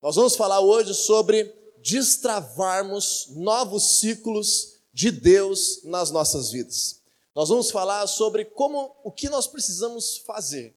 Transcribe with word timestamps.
Nós 0.00 0.14
vamos 0.14 0.36
falar 0.36 0.60
hoje 0.60 0.94
sobre 0.94 1.52
destravarmos 1.82 3.28
novos 3.30 3.98
ciclos 3.98 4.76
de 4.92 5.10
Deus 5.10 5.82
nas 5.82 6.12
nossas 6.12 6.52
vidas. 6.52 7.00
Nós 7.34 7.48
vamos 7.48 7.70
falar 7.70 8.06
sobre 8.06 8.44
como 8.44 8.94
o 9.02 9.10
que 9.10 9.28
nós 9.28 9.48
precisamos 9.48 10.18
fazer, 10.18 10.76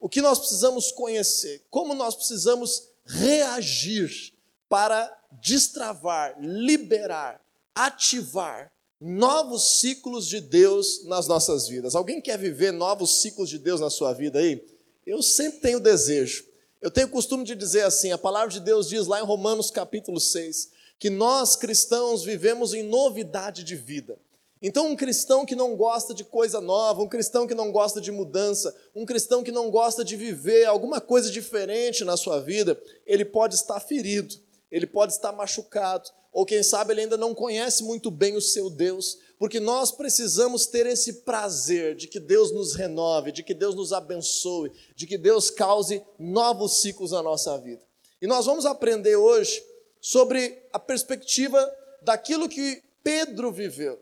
o 0.00 0.08
que 0.08 0.20
nós 0.20 0.38
precisamos 0.40 0.90
conhecer, 0.90 1.64
como 1.70 1.94
nós 1.94 2.16
precisamos 2.16 2.88
reagir 3.04 4.34
para 4.68 5.16
destravar, 5.40 6.36
liberar, 6.40 7.40
ativar 7.72 8.72
novos 9.00 9.78
ciclos 9.78 10.26
de 10.26 10.40
Deus 10.40 11.04
nas 11.04 11.28
nossas 11.28 11.68
vidas. 11.68 11.94
Alguém 11.94 12.20
quer 12.20 12.36
viver 12.36 12.72
novos 12.72 13.20
ciclos 13.20 13.48
de 13.48 13.58
Deus 13.58 13.80
na 13.80 13.90
sua 13.90 14.12
vida 14.12 14.40
aí? 14.40 14.64
Eu 15.06 15.22
sempre 15.22 15.60
tenho 15.60 15.78
desejo. 15.78 16.44
Eu 16.80 16.90
tenho 16.90 17.06
o 17.06 17.10
costume 17.10 17.44
de 17.44 17.54
dizer 17.54 17.82
assim: 17.82 18.12
a 18.12 18.18
palavra 18.18 18.50
de 18.50 18.60
Deus 18.60 18.88
diz 18.88 19.06
lá 19.06 19.20
em 19.20 19.24
Romanos 19.24 19.70
capítulo 19.70 20.20
6 20.20 20.76
que 20.98 21.10
nós 21.10 21.56
cristãos 21.56 22.24
vivemos 22.24 22.72
em 22.72 22.82
novidade 22.82 23.62
de 23.62 23.76
vida. 23.76 24.18
Então, 24.62 24.88
um 24.88 24.96
cristão 24.96 25.44
que 25.44 25.54
não 25.54 25.76
gosta 25.76 26.14
de 26.14 26.24
coisa 26.24 26.60
nova, 26.60 27.02
um 27.02 27.08
cristão 27.08 27.46
que 27.46 27.54
não 27.54 27.70
gosta 27.70 28.00
de 28.00 28.10
mudança, 28.10 28.74
um 28.94 29.04
cristão 29.04 29.42
que 29.42 29.52
não 29.52 29.70
gosta 29.70 30.02
de 30.02 30.16
viver 30.16 30.64
alguma 30.64 30.98
coisa 30.98 31.30
diferente 31.30 32.02
na 32.04 32.16
sua 32.16 32.40
vida, 32.40 32.80
ele 33.06 33.24
pode 33.24 33.54
estar 33.54 33.78
ferido, 33.80 34.34
ele 34.70 34.86
pode 34.86 35.12
estar 35.12 35.30
machucado, 35.32 36.08
ou 36.32 36.46
quem 36.46 36.62
sabe 36.62 36.94
ele 36.94 37.02
ainda 37.02 37.18
não 37.18 37.34
conhece 37.34 37.84
muito 37.84 38.10
bem 38.10 38.34
o 38.34 38.40
seu 38.40 38.70
Deus, 38.70 39.18
porque 39.38 39.60
nós 39.60 39.92
precisamos 39.92 40.66
ter 40.66 40.86
esse 40.86 41.14
prazer 41.24 41.94
de 41.94 42.08
que 42.08 42.18
Deus 42.18 42.52
nos 42.52 42.74
renove, 42.74 43.32
de 43.32 43.42
que 43.42 43.52
Deus 43.52 43.74
nos 43.74 43.92
abençoe, 43.92 44.72
de 44.94 45.06
que 45.06 45.18
Deus 45.18 45.50
cause 45.50 46.02
novos 46.18 46.80
ciclos 46.80 47.12
na 47.12 47.22
nossa 47.22 47.56
vida. 47.58 47.82
E 48.20 48.26
nós 48.26 48.46
vamos 48.46 48.64
aprender 48.64 49.16
hoje 49.16 49.62
sobre 50.00 50.62
a 50.72 50.78
perspectiva 50.78 51.70
daquilo 52.00 52.48
que 52.48 52.82
Pedro 53.02 53.52
viveu. 53.52 54.00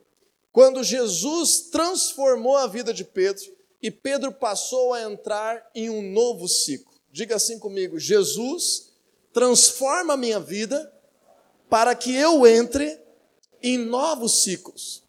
Quando 0.52 0.84
Jesus 0.84 1.68
transformou 1.72 2.56
a 2.56 2.66
vida 2.66 2.94
de 2.94 3.04
Pedro 3.04 3.44
e 3.82 3.90
Pedro 3.90 4.32
passou 4.32 4.94
a 4.94 5.02
entrar 5.02 5.68
em 5.74 5.90
um 5.90 6.00
novo 6.00 6.46
ciclo. 6.48 6.94
Diga 7.10 7.36
assim 7.36 7.58
comigo: 7.58 7.98
Jesus 7.98 8.92
transforma 9.32 10.14
a 10.14 10.16
minha 10.16 10.38
vida 10.38 10.92
para 11.68 11.94
que 11.94 12.14
eu 12.14 12.46
entre 12.46 13.00
em 13.62 13.76
novos 13.76 14.42
ciclos. 14.42 15.03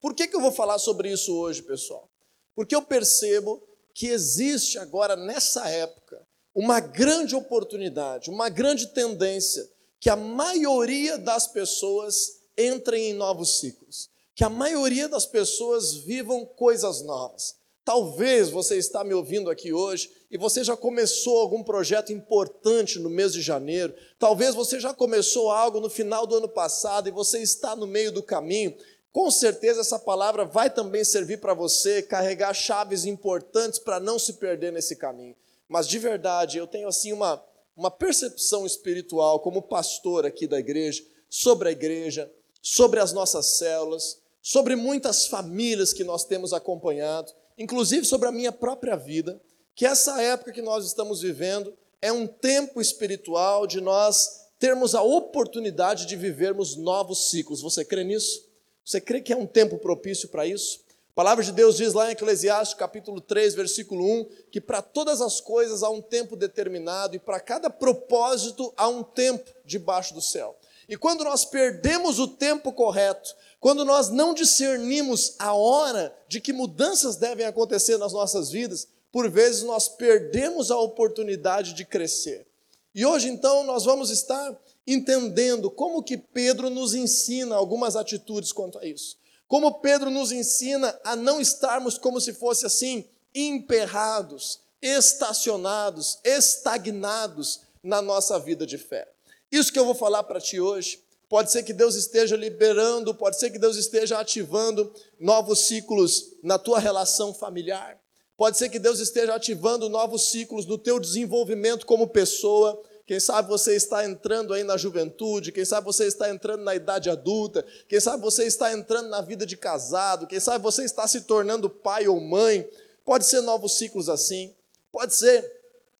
Por 0.00 0.14
que, 0.14 0.28
que 0.28 0.36
eu 0.36 0.40
vou 0.40 0.52
falar 0.52 0.78
sobre 0.78 1.10
isso 1.10 1.34
hoje, 1.36 1.62
pessoal? 1.62 2.08
Porque 2.54 2.74
eu 2.74 2.82
percebo 2.82 3.62
que 3.94 4.06
existe 4.06 4.78
agora, 4.78 5.16
nessa 5.16 5.68
época, 5.68 6.26
uma 6.54 6.80
grande 6.80 7.34
oportunidade, 7.34 8.30
uma 8.30 8.48
grande 8.48 8.88
tendência 8.88 9.68
que 10.00 10.08
a 10.08 10.16
maioria 10.16 11.18
das 11.18 11.46
pessoas 11.46 12.38
entrem 12.56 13.10
em 13.10 13.14
novos 13.14 13.58
ciclos, 13.60 14.08
que 14.34 14.44
a 14.44 14.48
maioria 14.48 15.08
das 15.08 15.26
pessoas 15.26 15.94
vivam 15.94 16.44
coisas 16.44 17.02
novas. 17.02 17.56
Talvez 17.84 18.50
você 18.50 18.76
está 18.76 19.02
me 19.02 19.14
ouvindo 19.14 19.50
aqui 19.50 19.72
hoje 19.72 20.10
e 20.30 20.36
você 20.36 20.62
já 20.62 20.76
começou 20.76 21.38
algum 21.38 21.62
projeto 21.62 22.12
importante 22.12 22.98
no 22.98 23.08
mês 23.08 23.32
de 23.32 23.40
janeiro, 23.40 23.94
talvez 24.18 24.54
você 24.54 24.78
já 24.78 24.92
começou 24.92 25.50
algo 25.50 25.80
no 25.80 25.88
final 25.88 26.26
do 26.26 26.36
ano 26.36 26.48
passado 26.48 27.08
e 27.08 27.12
você 27.12 27.40
está 27.40 27.74
no 27.74 27.86
meio 27.86 28.12
do 28.12 28.22
caminho. 28.22 28.76
Com 29.18 29.32
certeza 29.32 29.80
essa 29.80 29.98
palavra 29.98 30.44
vai 30.44 30.70
também 30.70 31.02
servir 31.02 31.40
para 31.40 31.52
você 31.52 32.00
carregar 32.00 32.54
chaves 32.54 33.04
importantes 33.04 33.80
para 33.80 33.98
não 33.98 34.16
se 34.16 34.34
perder 34.34 34.72
nesse 34.72 34.94
caminho. 34.94 35.34
Mas 35.68 35.88
de 35.88 35.98
verdade, 35.98 36.56
eu 36.56 36.68
tenho 36.68 36.86
assim 36.86 37.12
uma, 37.12 37.44
uma 37.76 37.90
percepção 37.90 38.64
espiritual 38.64 39.40
como 39.40 39.60
pastor 39.60 40.24
aqui 40.24 40.46
da 40.46 40.60
igreja, 40.60 41.02
sobre 41.28 41.68
a 41.68 41.72
igreja, 41.72 42.32
sobre 42.62 43.00
as 43.00 43.12
nossas 43.12 43.58
células, 43.58 44.22
sobre 44.40 44.76
muitas 44.76 45.26
famílias 45.26 45.92
que 45.92 46.04
nós 46.04 46.24
temos 46.24 46.52
acompanhado, 46.52 47.32
inclusive 47.58 48.04
sobre 48.06 48.28
a 48.28 48.32
minha 48.32 48.52
própria 48.52 48.94
vida 48.94 49.42
que 49.74 49.84
essa 49.84 50.22
época 50.22 50.52
que 50.52 50.62
nós 50.62 50.86
estamos 50.86 51.22
vivendo 51.22 51.76
é 52.00 52.12
um 52.12 52.24
tempo 52.24 52.80
espiritual 52.80 53.66
de 53.66 53.80
nós 53.80 54.46
termos 54.60 54.94
a 54.94 55.02
oportunidade 55.02 56.06
de 56.06 56.14
vivermos 56.14 56.76
novos 56.76 57.30
ciclos. 57.30 57.60
Você 57.60 57.84
crê 57.84 58.04
nisso? 58.04 58.47
Você 58.88 59.02
crê 59.02 59.20
que 59.20 59.34
é 59.34 59.36
um 59.36 59.46
tempo 59.46 59.76
propício 59.76 60.30
para 60.30 60.46
isso? 60.46 60.80
A 61.12 61.14
palavra 61.14 61.44
de 61.44 61.52
Deus 61.52 61.76
diz 61.76 61.92
lá 61.92 62.08
em 62.08 62.12
Eclesiastes, 62.12 62.72
capítulo 62.72 63.20
3, 63.20 63.54
versículo 63.54 64.02
1, 64.02 64.28
que 64.50 64.62
para 64.62 64.80
todas 64.80 65.20
as 65.20 65.42
coisas 65.42 65.82
há 65.82 65.90
um 65.90 66.00
tempo 66.00 66.34
determinado 66.34 67.14
e 67.14 67.18
para 67.18 67.38
cada 67.38 67.68
propósito 67.68 68.72
há 68.78 68.88
um 68.88 69.02
tempo 69.02 69.44
debaixo 69.62 70.14
do 70.14 70.22
céu. 70.22 70.56
E 70.88 70.96
quando 70.96 71.22
nós 71.22 71.44
perdemos 71.44 72.18
o 72.18 72.26
tempo 72.26 72.72
correto, 72.72 73.36
quando 73.60 73.84
nós 73.84 74.08
não 74.08 74.32
discernimos 74.32 75.34
a 75.38 75.52
hora 75.52 76.16
de 76.26 76.40
que 76.40 76.54
mudanças 76.54 77.16
devem 77.16 77.44
acontecer 77.44 77.98
nas 77.98 78.14
nossas 78.14 78.50
vidas, 78.50 78.88
por 79.12 79.30
vezes 79.30 79.64
nós 79.64 79.86
perdemos 79.86 80.70
a 80.70 80.78
oportunidade 80.78 81.74
de 81.74 81.84
crescer. 81.84 82.46
E 82.94 83.04
hoje 83.04 83.28
então 83.28 83.64
nós 83.64 83.84
vamos 83.84 84.08
estar 84.08 84.58
entendendo 84.88 85.70
como 85.70 86.02
que 86.02 86.16
Pedro 86.16 86.70
nos 86.70 86.94
ensina 86.94 87.54
algumas 87.54 87.94
atitudes 87.94 88.52
quanto 88.52 88.78
a 88.78 88.86
isso. 88.86 89.18
Como 89.46 89.80
Pedro 89.80 90.10
nos 90.10 90.32
ensina 90.32 90.98
a 91.04 91.14
não 91.14 91.40
estarmos 91.40 91.98
como 91.98 92.20
se 92.20 92.32
fosse 92.32 92.64
assim 92.64 93.04
emperrados, 93.34 94.60
estacionados, 94.80 96.18
estagnados 96.24 97.60
na 97.82 98.00
nossa 98.00 98.38
vida 98.38 98.66
de 98.66 98.78
fé. 98.78 99.06
Isso 99.52 99.72
que 99.72 99.78
eu 99.78 99.84
vou 99.84 99.94
falar 99.94 100.22
para 100.22 100.40
ti 100.40 100.58
hoje, 100.58 101.02
pode 101.28 101.52
ser 101.52 101.62
que 101.62 101.72
Deus 101.72 101.94
esteja 101.94 102.36
liberando, 102.36 103.14
pode 103.14 103.38
ser 103.38 103.50
que 103.50 103.58
Deus 103.58 103.76
esteja 103.76 104.18
ativando 104.18 104.92
novos 105.20 105.60
ciclos 105.60 106.32
na 106.42 106.58
tua 106.58 106.78
relação 106.78 107.34
familiar. 107.34 107.98
Pode 108.38 108.56
ser 108.56 108.68
que 108.68 108.78
Deus 108.78 109.00
esteja 109.00 109.34
ativando 109.34 109.88
novos 109.88 110.30
ciclos 110.30 110.64
do 110.64 110.78
teu 110.78 111.00
desenvolvimento 111.00 111.84
como 111.84 112.06
pessoa. 112.06 112.80
Quem 113.08 113.18
sabe 113.18 113.48
você 113.48 113.74
está 113.74 114.04
entrando 114.04 114.52
aí 114.52 114.62
na 114.62 114.76
juventude, 114.76 115.50
quem 115.50 115.64
sabe 115.64 115.86
você 115.86 116.04
está 116.04 116.28
entrando 116.28 116.62
na 116.62 116.74
idade 116.74 117.08
adulta, 117.08 117.64
quem 117.88 117.98
sabe 117.98 118.22
você 118.22 118.44
está 118.44 118.70
entrando 118.70 119.08
na 119.08 119.22
vida 119.22 119.46
de 119.46 119.56
casado, 119.56 120.26
quem 120.26 120.38
sabe 120.38 120.62
você 120.62 120.84
está 120.84 121.08
se 121.08 121.22
tornando 121.22 121.70
pai 121.70 122.06
ou 122.06 122.20
mãe. 122.20 122.68
Pode 123.06 123.24
ser 123.24 123.40
novos 123.40 123.78
ciclos 123.78 124.10
assim, 124.10 124.54
pode 124.92 125.14
ser 125.14 125.42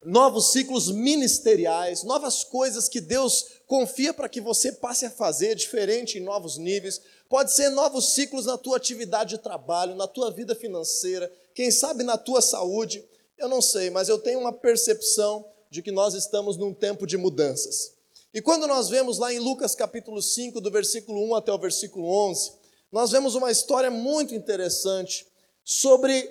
novos 0.05 0.53
ciclos 0.53 0.91
ministeriais, 0.91 2.03
novas 2.03 2.45
coisas 2.45 2.91
que 2.91 3.01
Deus 3.01 3.53
confia 3.67 4.13
para 4.13 4.29
que 4.29 4.43
você 4.43 4.71
passe 4.71 5.07
a 5.07 5.11
fazer 5.11 5.55
diferente 5.55 6.19
em 6.19 6.23
novos 6.23 6.59
níveis. 6.59 7.01
Pode 7.27 7.55
ser 7.55 7.71
novos 7.71 8.13
ciclos 8.13 8.45
na 8.45 8.59
tua 8.59 8.77
atividade 8.77 9.31
de 9.37 9.43
trabalho, 9.43 9.95
na 9.95 10.07
tua 10.07 10.31
vida 10.31 10.55
financeira, 10.55 11.33
quem 11.55 11.71
sabe 11.71 12.05
na 12.05 12.19
tua 12.19 12.43
saúde, 12.43 13.03
eu 13.39 13.49
não 13.49 13.63
sei, 13.63 13.89
mas 13.89 14.11
eu 14.11 14.19
tenho 14.19 14.41
uma 14.41 14.53
percepção 14.53 15.43
de 15.71 15.83
que 15.83 15.91
nós 15.91 16.15
estamos 16.15 16.57
num 16.57 16.73
tempo 16.73 17.07
de 17.07 17.17
mudanças. 17.17 17.93
E 18.33 18.43
quando 18.43 18.67
nós 18.67 18.89
vemos 18.89 19.19
lá 19.19 19.33
em 19.33 19.39
Lucas 19.39 19.75
capítulo 19.75 20.21
5, 20.21 20.61
do 20.61 20.71
versículo 20.71 21.23
1 21.31 21.35
até 21.35 21.53
o 21.53 21.59
versículo 21.59 22.09
11, 22.29 22.53
nós 22.93 23.11
vemos 23.11 23.35
uma 23.35 23.51
história 23.51 23.91
muito 23.91 24.35
interessante 24.35 25.27
sobre, 25.65 26.31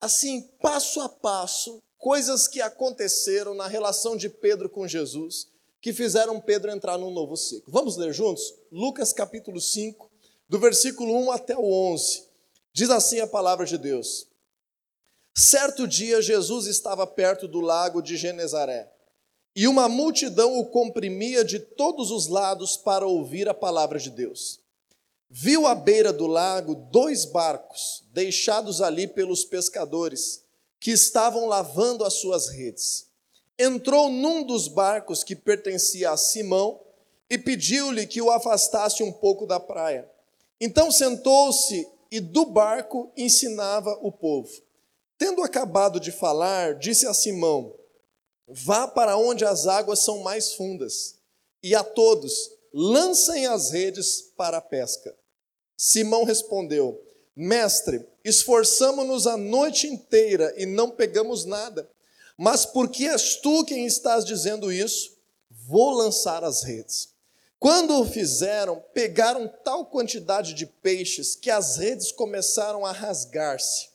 assim, 0.00 0.42
passo 0.60 1.00
a 1.00 1.08
passo, 1.08 1.82
coisas 1.98 2.46
que 2.46 2.60
aconteceram 2.60 3.54
na 3.54 3.66
relação 3.66 4.16
de 4.16 4.28
Pedro 4.28 4.68
com 4.68 4.86
Jesus, 4.86 5.48
que 5.80 5.92
fizeram 5.92 6.40
Pedro 6.40 6.70
entrar 6.70 6.98
num 6.98 7.12
novo 7.12 7.36
ciclo. 7.36 7.72
Vamos 7.72 7.96
ler 7.96 8.12
juntos? 8.12 8.54
Lucas 8.72 9.12
capítulo 9.12 9.60
5, 9.60 10.10
do 10.48 10.58
versículo 10.58 11.12
1 11.14 11.30
até 11.30 11.56
o 11.56 11.64
11. 11.92 12.24
Diz 12.72 12.90
assim 12.90 13.20
a 13.20 13.26
palavra 13.26 13.64
de 13.64 13.78
Deus: 13.78 14.26
Certo 15.38 15.86
dia, 15.86 16.22
Jesus 16.22 16.66
estava 16.66 17.06
perto 17.06 17.46
do 17.46 17.60
lago 17.60 18.00
de 18.00 18.16
Genezaré, 18.16 18.90
e 19.54 19.68
uma 19.68 19.86
multidão 19.86 20.58
o 20.58 20.64
comprimia 20.64 21.44
de 21.44 21.58
todos 21.58 22.10
os 22.10 22.26
lados 22.26 22.78
para 22.78 23.06
ouvir 23.06 23.46
a 23.46 23.52
palavra 23.52 23.98
de 23.98 24.08
Deus. 24.08 24.58
Viu 25.28 25.66
à 25.66 25.74
beira 25.74 26.10
do 26.10 26.26
lago 26.26 26.74
dois 26.74 27.26
barcos, 27.26 28.02
deixados 28.14 28.80
ali 28.80 29.06
pelos 29.06 29.44
pescadores, 29.44 30.42
que 30.80 30.90
estavam 30.90 31.46
lavando 31.46 32.02
as 32.02 32.14
suas 32.14 32.48
redes. 32.48 33.06
Entrou 33.58 34.08
num 34.08 34.42
dos 34.42 34.68
barcos 34.68 35.22
que 35.22 35.36
pertencia 35.36 36.12
a 36.12 36.16
Simão 36.16 36.80
e 37.28 37.36
pediu-lhe 37.36 38.06
que 38.06 38.22
o 38.22 38.30
afastasse 38.30 39.02
um 39.02 39.12
pouco 39.12 39.46
da 39.46 39.60
praia. 39.60 40.10
Então 40.58 40.90
sentou-se 40.90 41.86
e 42.10 42.20
do 42.20 42.46
barco 42.46 43.12
ensinava 43.14 43.98
o 44.00 44.10
povo. 44.10 44.65
Tendo 45.18 45.42
acabado 45.42 45.98
de 45.98 46.12
falar, 46.12 46.74
disse 46.74 47.06
a 47.06 47.14
Simão: 47.14 47.74
Vá 48.46 48.86
para 48.86 49.16
onde 49.16 49.44
as 49.44 49.66
águas 49.66 50.00
são 50.00 50.18
mais 50.18 50.52
fundas, 50.54 51.16
e 51.62 51.74
a 51.74 51.82
todos 51.82 52.50
lancem 52.72 53.46
as 53.46 53.70
redes 53.70 54.32
para 54.36 54.58
a 54.58 54.62
pesca. 54.62 55.16
Simão 55.76 56.24
respondeu: 56.24 57.02
Mestre, 57.34 58.06
esforçamo-nos 58.24 59.26
a 59.26 59.36
noite 59.36 59.86
inteira 59.86 60.54
e 60.56 60.66
não 60.66 60.90
pegamos 60.90 61.44
nada. 61.44 61.90
Mas 62.38 62.66
por 62.66 62.88
que 62.90 63.08
és 63.08 63.36
tu 63.36 63.64
quem 63.64 63.86
estás 63.86 64.24
dizendo 64.24 64.70
isso? 64.70 65.16
vou 65.66 65.90
lançar 65.90 66.44
as 66.44 66.62
redes. 66.62 67.08
Quando 67.58 68.00
o 68.00 68.06
fizeram, 68.06 68.82
pegaram 68.94 69.48
tal 69.64 69.86
quantidade 69.86 70.54
de 70.54 70.64
peixes 70.64 71.34
que 71.34 71.50
as 71.50 71.76
redes 71.76 72.12
começaram 72.12 72.86
a 72.86 72.92
rasgar-se. 72.92 73.88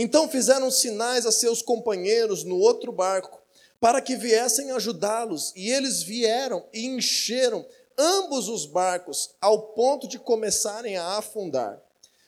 Então 0.00 0.28
fizeram 0.28 0.70
sinais 0.70 1.26
a 1.26 1.32
seus 1.32 1.60
companheiros 1.60 2.44
no 2.44 2.56
outro 2.56 2.92
barco, 2.92 3.42
para 3.80 4.00
que 4.00 4.14
viessem 4.14 4.70
ajudá-los, 4.70 5.52
e 5.56 5.72
eles 5.72 6.04
vieram 6.04 6.64
e 6.72 6.86
encheram 6.86 7.66
ambos 7.98 8.48
os 8.48 8.64
barcos, 8.64 9.30
ao 9.40 9.72
ponto 9.72 10.06
de 10.06 10.16
começarem 10.16 10.96
a 10.96 11.18
afundar. 11.18 11.82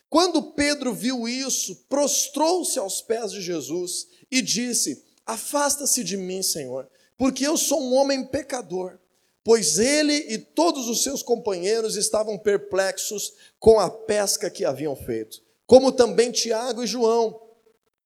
Quando 0.09 0.51
Pedro 0.51 0.93
viu 0.93 1.29
isso, 1.29 1.77
prostrou-se 1.89 2.77
aos 2.77 3.01
pés 3.01 3.31
de 3.31 3.41
Jesus 3.41 4.09
e 4.29 4.43
disse: 4.43 5.05
Afasta-se 5.25 6.03
de 6.03 6.17
mim, 6.17 6.43
Senhor, 6.43 6.89
porque 7.17 7.47
eu 7.47 7.57
sou 7.57 7.81
um 7.81 7.95
homem 7.95 8.27
pecador. 8.27 8.99
Pois 9.45 9.79
ele 9.79 10.15
e 10.29 10.39
todos 10.39 10.89
os 10.89 11.05
seus 11.05 11.23
companheiros 11.23 11.97
estavam 11.97 12.37
perplexos 12.37 13.33
com 13.61 13.79
a 13.79 13.89
pesca 13.89 14.51
que 14.51 14.65
haviam 14.65 14.97
feito, 14.97 15.41
como 15.67 15.93
também 15.93 16.33
Tiago 16.33 16.83
e 16.83 16.87
João, 16.87 17.50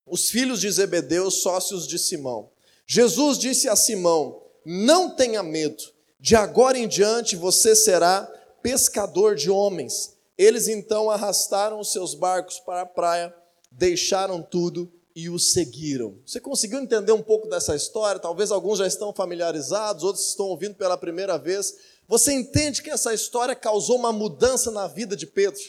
os 0.06 0.30
filhos 0.30 0.60
de 0.60 0.70
Zebedeu, 0.70 1.30
sócios 1.30 1.86
de 1.86 1.98
Simão. 1.98 2.50
Jesus 2.86 3.38
disse 3.38 3.68
a 3.68 3.76
Simão: 3.76 4.42
Não 4.64 5.10
tenha 5.10 5.42
medo, 5.42 5.82
de 6.20 6.36
agora 6.36 6.78
em 6.78 6.88
diante 6.88 7.36
você 7.36 7.74
será 7.74 8.22
pescador 8.62 9.34
de 9.34 9.50
homens. 9.50 10.14
Eles 10.36 10.68
então 10.68 11.10
arrastaram 11.10 11.78
os 11.78 11.92
seus 11.92 12.14
barcos 12.14 12.58
para 12.58 12.82
a 12.82 12.86
praia, 12.86 13.34
deixaram 13.70 14.42
tudo 14.42 14.90
e 15.14 15.30
o 15.30 15.38
seguiram. 15.38 16.18
Você 16.26 16.40
conseguiu 16.40 16.80
entender 16.80 17.12
um 17.12 17.22
pouco 17.22 17.48
dessa 17.48 17.76
história? 17.76 18.20
Talvez 18.20 18.50
alguns 18.50 18.78
já 18.78 18.86
estão 18.86 19.12
familiarizados, 19.12 20.02
outros 20.02 20.26
estão 20.26 20.46
ouvindo 20.46 20.74
pela 20.74 20.96
primeira 20.96 21.38
vez. 21.38 21.74
Você 22.08 22.32
entende 22.32 22.82
que 22.82 22.90
essa 22.90 23.14
história 23.14 23.54
causou 23.54 23.96
uma 23.96 24.12
mudança 24.12 24.70
na 24.70 24.88
vida 24.88 25.14
de 25.16 25.26
Pedro? 25.26 25.60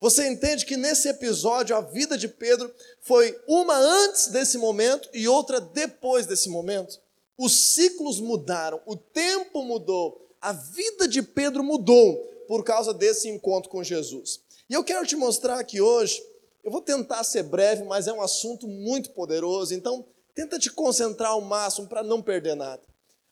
Você 0.00 0.28
entende 0.28 0.64
que 0.64 0.76
nesse 0.76 1.08
episódio 1.08 1.76
a 1.76 1.80
vida 1.80 2.16
de 2.16 2.28
Pedro 2.28 2.72
foi 3.00 3.38
uma 3.48 3.76
antes 3.76 4.28
desse 4.28 4.56
momento 4.56 5.08
e 5.12 5.26
outra 5.26 5.60
depois 5.60 6.26
desse 6.26 6.48
momento? 6.48 7.00
Os 7.36 7.74
ciclos 7.74 8.20
mudaram, 8.20 8.80
o 8.86 8.96
tempo 8.96 9.62
mudou, 9.62 10.28
a 10.40 10.52
vida 10.52 11.06
de 11.08 11.22
Pedro 11.22 11.64
mudou 11.64 12.16
por 12.46 12.64
causa 12.64 12.94
desse 12.94 13.28
encontro 13.28 13.70
com 13.70 13.82
Jesus. 13.82 14.40
E 14.70 14.74
eu 14.74 14.84
quero 14.84 15.06
te 15.06 15.16
mostrar 15.16 15.58
aqui 15.58 15.80
hoje 15.80 16.22
eu 16.68 16.70
vou 16.70 16.82
tentar 16.82 17.24
ser 17.24 17.44
breve, 17.44 17.82
mas 17.84 18.06
é 18.06 18.12
um 18.12 18.20
assunto 18.20 18.68
muito 18.68 19.12
poderoso, 19.12 19.72
então 19.72 20.04
tenta 20.34 20.58
te 20.58 20.70
concentrar 20.70 21.30
ao 21.30 21.40
máximo 21.40 21.88
para 21.88 22.02
não 22.02 22.20
perder 22.20 22.54
nada. 22.54 22.82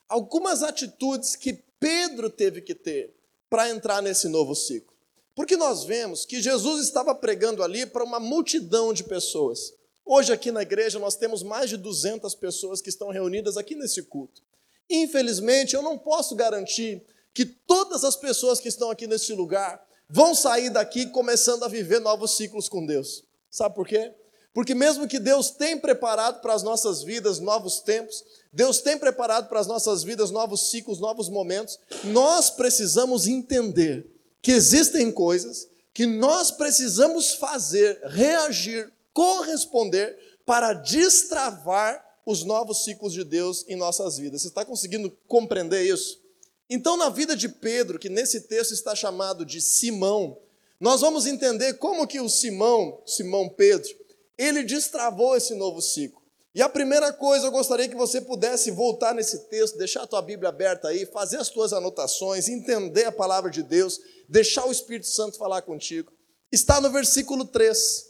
Algumas 0.08 0.62
atitudes 0.62 1.36
que 1.36 1.52
Pedro 1.78 2.30
teve 2.30 2.62
que 2.62 2.74
ter 2.74 3.14
para 3.50 3.68
entrar 3.68 4.00
nesse 4.00 4.26
novo 4.26 4.54
ciclo. 4.54 4.95
Porque 5.36 5.54
nós 5.54 5.84
vemos 5.84 6.24
que 6.24 6.40
Jesus 6.40 6.82
estava 6.82 7.14
pregando 7.14 7.62
ali 7.62 7.84
para 7.84 8.02
uma 8.02 8.18
multidão 8.18 8.94
de 8.94 9.04
pessoas. 9.04 9.74
Hoje 10.02 10.32
aqui 10.32 10.50
na 10.50 10.62
igreja 10.62 10.98
nós 10.98 11.14
temos 11.14 11.42
mais 11.42 11.68
de 11.68 11.76
200 11.76 12.34
pessoas 12.34 12.80
que 12.80 12.88
estão 12.88 13.10
reunidas 13.10 13.58
aqui 13.58 13.74
nesse 13.74 14.02
culto. 14.02 14.40
Infelizmente, 14.88 15.76
eu 15.76 15.82
não 15.82 15.98
posso 15.98 16.34
garantir 16.34 17.04
que 17.34 17.44
todas 17.44 18.02
as 18.02 18.16
pessoas 18.16 18.60
que 18.60 18.68
estão 18.68 18.90
aqui 18.90 19.06
nesse 19.06 19.34
lugar 19.34 19.86
vão 20.08 20.34
sair 20.34 20.70
daqui 20.70 21.04
começando 21.04 21.64
a 21.64 21.68
viver 21.68 22.00
novos 22.00 22.34
ciclos 22.34 22.66
com 22.66 22.86
Deus. 22.86 23.22
Sabe 23.50 23.74
por 23.74 23.86
quê? 23.86 24.14
Porque 24.54 24.74
mesmo 24.74 25.06
que 25.06 25.18
Deus 25.18 25.50
tem 25.50 25.76
preparado 25.76 26.40
para 26.40 26.54
as 26.54 26.62
nossas 26.62 27.02
vidas 27.02 27.40
novos 27.40 27.80
tempos, 27.80 28.24
Deus 28.50 28.80
tem 28.80 28.96
preparado 28.96 29.50
para 29.50 29.60
as 29.60 29.66
nossas 29.66 30.02
vidas 30.02 30.30
novos 30.30 30.70
ciclos, 30.70 30.98
novos 30.98 31.28
momentos, 31.28 31.78
nós 32.04 32.48
precisamos 32.48 33.26
entender 33.26 34.15
que 34.46 34.52
existem 34.52 35.10
coisas 35.10 35.68
que 35.92 36.06
nós 36.06 36.52
precisamos 36.52 37.34
fazer, 37.34 38.00
reagir, 38.04 38.92
corresponder 39.12 40.16
para 40.46 40.72
destravar 40.72 42.00
os 42.24 42.44
novos 42.44 42.84
ciclos 42.84 43.12
de 43.12 43.24
Deus 43.24 43.64
em 43.66 43.74
nossas 43.74 44.18
vidas. 44.18 44.42
Você 44.42 44.46
está 44.46 44.64
conseguindo 44.64 45.10
compreender 45.26 45.82
isso? 45.82 46.22
Então, 46.70 46.96
na 46.96 47.08
vida 47.08 47.34
de 47.34 47.48
Pedro, 47.48 47.98
que 47.98 48.08
nesse 48.08 48.42
texto 48.42 48.70
está 48.70 48.94
chamado 48.94 49.44
de 49.44 49.60
Simão, 49.60 50.38
nós 50.78 51.00
vamos 51.00 51.26
entender 51.26 51.74
como 51.74 52.06
que 52.06 52.20
o 52.20 52.28
Simão, 52.28 53.02
Simão 53.04 53.48
Pedro, 53.48 53.90
ele 54.38 54.62
destravou 54.62 55.36
esse 55.36 55.56
novo 55.56 55.82
ciclo. 55.82 56.22
E 56.56 56.62
a 56.62 56.70
primeira 56.70 57.12
coisa, 57.12 57.48
eu 57.48 57.50
gostaria 57.50 57.86
que 57.86 57.94
você 57.94 58.18
pudesse 58.18 58.70
voltar 58.70 59.14
nesse 59.14 59.40
texto, 59.40 59.76
deixar 59.76 60.04
a 60.04 60.06
tua 60.06 60.22
Bíblia 60.22 60.48
aberta 60.48 60.88
aí, 60.88 61.04
fazer 61.04 61.36
as 61.36 61.50
tuas 61.50 61.70
anotações, 61.70 62.48
entender 62.48 63.04
a 63.04 63.12
palavra 63.12 63.50
de 63.50 63.62
Deus, 63.62 64.00
deixar 64.26 64.64
o 64.64 64.72
Espírito 64.72 65.06
Santo 65.06 65.36
falar 65.36 65.60
contigo. 65.60 66.10
Está 66.50 66.80
no 66.80 66.90
versículo 66.90 67.44
3. 67.44 68.06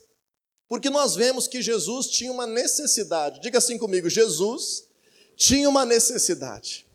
Porque 0.68 0.88
nós 0.88 1.16
vemos 1.16 1.48
que 1.48 1.60
Jesus 1.60 2.06
tinha 2.06 2.30
uma 2.30 2.46
necessidade. 2.46 3.40
Diga 3.40 3.58
assim 3.58 3.76
comigo: 3.76 4.08
Jesus 4.08 4.84
tinha 5.34 5.68
uma 5.68 5.84
necessidade. 5.84 6.86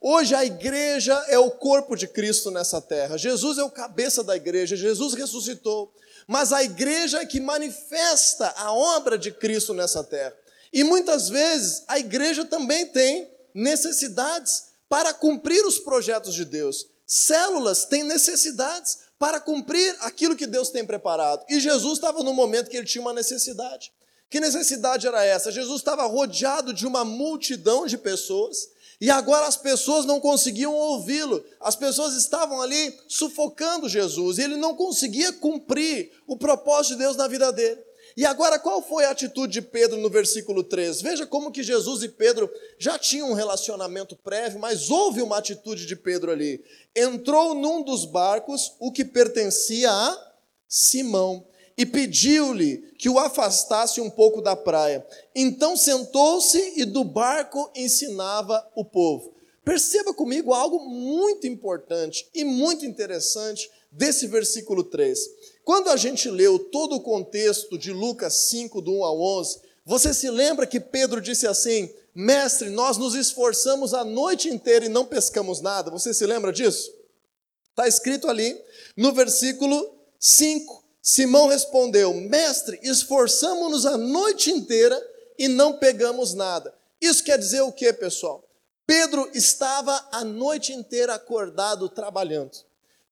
Hoje 0.00 0.36
a 0.36 0.44
igreja 0.44 1.14
é 1.26 1.36
o 1.36 1.50
corpo 1.50 1.96
de 1.96 2.06
Cristo 2.06 2.48
nessa 2.48 2.80
terra. 2.80 3.16
Jesus 3.16 3.58
é 3.58 3.64
o 3.64 3.70
cabeça 3.70 4.22
da 4.22 4.36
igreja, 4.36 4.76
Jesus 4.76 5.14
ressuscitou. 5.14 5.92
Mas 6.28 6.52
a 6.52 6.62
igreja 6.62 7.20
é 7.22 7.26
que 7.26 7.40
manifesta 7.40 8.54
a 8.56 8.72
obra 8.72 9.18
de 9.18 9.32
Cristo 9.32 9.74
nessa 9.74 10.04
terra. 10.04 10.45
E 10.76 10.84
muitas 10.84 11.30
vezes 11.30 11.84
a 11.88 11.98
igreja 11.98 12.44
também 12.44 12.84
tem 12.84 13.26
necessidades 13.54 14.64
para 14.90 15.14
cumprir 15.14 15.64
os 15.64 15.78
projetos 15.78 16.34
de 16.34 16.44
Deus. 16.44 16.86
Células 17.06 17.86
têm 17.86 18.04
necessidades 18.04 18.98
para 19.18 19.40
cumprir 19.40 19.96
aquilo 20.00 20.36
que 20.36 20.46
Deus 20.46 20.68
tem 20.68 20.84
preparado. 20.84 21.42
E 21.48 21.58
Jesus 21.60 21.94
estava 21.94 22.22
no 22.22 22.34
momento 22.34 22.68
que 22.68 22.76
ele 22.76 22.84
tinha 22.84 23.00
uma 23.00 23.14
necessidade. 23.14 23.90
Que 24.28 24.38
necessidade 24.38 25.06
era 25.06 25.24
essa? 25.24 25.50
Jesus 25.50 25.78
estava 25.78 26.04
rodeado 26.04 26.74
de 26.74 26.86
uma 26.86 27.06
multidão 27.06 27.86
de 27.86 27.96
pessoas 27.96 28.68
e 29.00 29.10
agora 29.10 29.46
as 29.46 29.56
pessoas 29.56 30.04
não 30.04 30.20
conseguiam 30.20 30.74
ouvi-lo, 30.74 31.42
as 31.58 31.74
pessoas 31.74 32.14
estavam 32.14 32.60
ali 32.60 32.94
sufocando 33.08 33.88
Jesus, 33.88 34.36
e 34.38 34.42
ele 34.42 34.56
não 34.56 34.74
conseguia 34.74 35.32
cumprir 35.32 36.12
o 36.26 36.36
propósito 36.36 36.92
de 36.92 36.98
Deus 36.98 37.16
na 37.16 37.28
vida 37.28 37.50
dele. 37.50 37.80
E 38.16 38.24
agora, 38.24 38.58
qual 38.58 38.80
foi 38.80 39.04
a 39.04 39.10
atitude 39.10 39.52
de 39.52 39.60
Pedro 39.60 39.98
no 39.98 40.08
versículo 40.08 40.64
3? 40.64 41.02
Veja 41.02 41.26
como 41.26 41.52
que 41.52 41.62
Jesus 41.62 42.02
e 42.02 42.08
Pedro 42.08 42.50
já 42.78 42.98
tinham 42.98 43.30
um 43.30 43.34
relacionamento 43.34 44.16
prévio, 44.16 44.58
mas 44.58 44.88
houve 44.88 45.20
uma 45.20 45.36
atitude 45.36 45.84
de 45.84 45.94
Pedro 45.94 46.32
ali. 46.32 46.64
Entrou 46.94 47.54
num 47.54 47.82
dos 47.82 48.06
barcos, 48.06 48.72
o 48.80 48.90
que 48.90 49.04
pertencia 49.04 49.90
a 49.90 50.32
Simão, 50.66 51.46
e 51.76 51.84
pediu-lhe 51.84 52.78
que 52.98 53.10
o 53.10 53.18
afastasse 53.18 54.00
um 54.00 54.08
pouco 54.08 54.40
da 54.40 54.56
praia. 54.56 55.06
Então 55.34 55.76
sentou-se 55.76 56.72
e 56.74 56.86
do 56.86 57.04
barco 57.04 57.70
ensinava 57.76 58.66
o 58.74 58.82
povo. 58.82 59.34
Perceba 59.62 60.14
comigo 60.14 60.54
algo 60.54 60.78
muito 60.88 61.46
importante 61.46 62.26
e 62.34 62.44
muito 62.44 62.86
interessante 62.86 63.70
desse 63.90 64.26
versículo 64.26 64.84
3. 64.84 65.18
Quando 65.66 65.90
a 65.90 65.96
gente 65.96 66.30
leu 66.30 66.60
todo 66.60 66.94
o 66.94 67.00
contexto 67.00 67.76
de 67.76 67.92
Lucas 67.92 68.34
5, 68.50 68.80
do 68.80 68.92
1 68.92 69.04
ao 69.04 69.20
11, 69.20 69.58
você 69.84 70.14
se 70.14 70.30
lembra 70.30 70.64
que 70.64 70.78
Pedro 70.78 71.20
disse 71.20 71.44
assim: 71.44 71.92
Mestre, 72.14 72.70
nós 72.70 72.96
nos 72.96 73.16
esforçamos 73.16 73.92
a 73.92 74.04
noite 74.04 74.48
inteira 74.48 74.84
e 74.84 74.88
não 74.88 75.04
pescamos 75.04 75.60
nada. 75.60 75.90
Você 75.90 76.14
se 76.14 76.24
lembra 76.24 76.52
disso? 76.52 76.94
Está 77.70 77.88
escrito 77.88 78.28
ali 78.28 78.56
no 78.96 79.12
versículo 79.12 79.92
5. 80.20 80.84
Simão 81.02 81.48
respondeu: 81.48 82.14
Mestre, 82.14 82.78
esforçamos-nos 82.80 83.84
a 83.86 83.96
noite 83.96 84.52
inteira 84.52 84.96
e 85.36 85.48
não 85.48 85.78
pegamos 85.78 86.32
nada. 86.32 86.72
Isso 87.00 87.24
quer 87.24 87.40
dizer 87.40 87.62
o 87.62 87.72
que, 87.72 87.92
pessoal? 87.92 88.48
Pedro 88.86 89.28
estava 89.34 90.00
a 90.12 90.24
noite 90.24 90.72
inteira 90.72 91.14
acordado 91.14 91.88
trabalhando. 91.88 92.56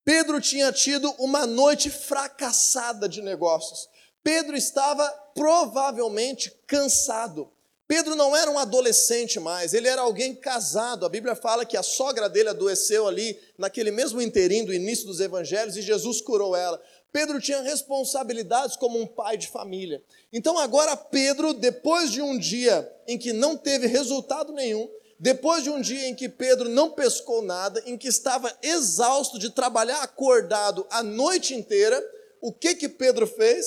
Pedro 0.05 0.41
tinha 0.41 0.71
tido 0.71 1.11
uma 1.19 1.47
noite 1.47 1.89
fracassada 1.89 3.09
de 3.09 3.23
negócios. 3.23 3.89
Pedro 4.23 4.55
estava 4.55 5.09
provavelmente 5.35 6.53
cansado. 6.67 7.51
Pedro 7.87 8.15
não 8.15 8.35
era 8.35 8.51
um 8.51 8.59
adolescente 8.59 9.39
mais, 9.39 9.75
ele 9.75 9.89
era 9.89 10.03
alguém 10.03 10.35
casado. 10.35 11.05
A 11.05 11.09
Bíblia 11.09 11.35
fala 11.35 11.67
que 11.67 11.77
a 11.77 11.83
sogra 11.83 12.29
dele 12.29 12.49
adoeceu 12.49 13.07
ali, 13.07 13.39
naquele 13.59 13.91
mesmo 13.91 14.21
inteirinho 14.21 14.67
do 14.67 14.75
início 14.75 15.07
dos 15.07 15.21
evangelhos, 15.21 15.77
e 15.77 15.83
Jesus 15.83 16.21
curou 16.21 16.57
ela. 16.57 16.81
Pedro 17.13 17.41
tinha 17.41 17.61
responsabilidades 17.61 18.77
como 18.77 18.99
um 18.99 19.07
pai 19.07 19.37
de 19.37 19.49
família. 19.49 20.03
Então, 20.33 20.59
agora, 20.59 20.97
Pedro, 20.97 21.53
depois 21.53 22.11
de 22.11 22.21
um 22.21 22.39
dia 22.39 22.91
em 23.07 23.19
que 23.19 23.33
não 23.33 23.57
teve 23.57 23.87
resultado 23.87 24.53
nenhum, 24.53 24.91
depois 25.19 25.63
de 25.63 25.71
um 25.71 25.81
dia 25.81 26.09
em 26.09 26.15
que 26.15 26.29
Pedro 26.29 26.69
não 26.69 26.91
pescou 26.91 27.43
nada, 27.43 27.83
em 27.87 27.97
que 27.97 28.09
estava 28.09 28.53
exausto 28.63 29.39
de 29.39 29.51
trabalhar 29.51 30.03
acordado 30.03 30.87
a 30.91 31.03
noite 31.03 31.55
inteira, 31.55 32.03
o 32.41 32.53
que 32.53 32.75
que 32.75 32.89
Pedro 32.89 33.27
fez? 33.27 33.67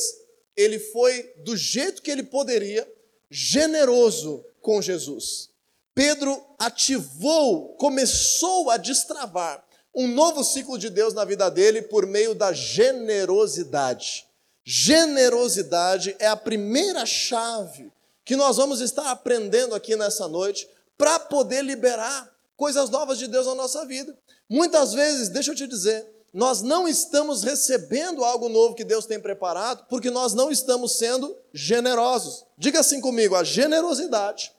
Ele 0.56 0.80
foi 0.80 1.34
do 1.38 1.56
jeito 1.56 2.02
que 2.02 2.12
ele 2.12 2.24
poderia, 2.24 2.88
generoso 3.30 4.44
com 4.62 4.82
Jesus. 4.82 5.50
Pedro 5.94 6.40
ativou, 6.60 7.70
começou 7.76 8.70
a 8.70 8.78
destravar 8.78 9.66
um 9.96 10.08
novo 10.08 10.44
ciclo 10.44 10.78
de 10.78 10.92
Deus 10.92 11.14
na 11.14 11.26
vida 11.26 11.50
dele 11.50 11.82
por 11.82 12.06
meio 12.06 12.36
da 12.36 12.54
generosidade. 12.54 14.28
Generosidade 14.64 16.16
é 16.20 16.28
a 16.28 16.36
primeira 16.36 17.04
chave 17.06 17.92
que 18.24 18.36
nós 18.36 18.58
vamos 18.58 18.82
estar 18.82 19.10
aprendendo 19.10 19.74
aqui 19.74 19.96
nessa 19.96 20.28
noite 20.28 20.70
para 20.98 21.20
poder 21.20 21.64
liberar 21.64 22.30
coisas 22.56 22.90
novas 22.90 23.18
de 23.18 23.28
Deus 23.28 23.46
na 23.46 23.56
nossa 23.56 23.86
vida. 23.86 24.18
Muitas 24.50 24.94
vezes, 24.94 25.30
deixa 25.30 25.52
eu 25.52 25.56
te 25.56 25.68
dizer, 25.68 26.06
nós 26.34 26.62
não 26.62 26.88
estamos 26.88 27.44
recebendo 27.44 28.24
algo 28.24 28.50
novo 28.50 28.76
que 28.76 28.84
Deus 28.84 29.06
tem 29.06 29.20
preparado 29.20 29.86
porque 29.90 30.10
nós 30.10 30.34
não 30.34 30.52
estamos 30.52 30.98
sendo 30.98 31.36
generosos. 31.54 32.46
Diga 32.58 32.80
assim 32.80 33.00
comigo: 33.00 33.36
a 33.36 33.44
generosidade 33.44 34.52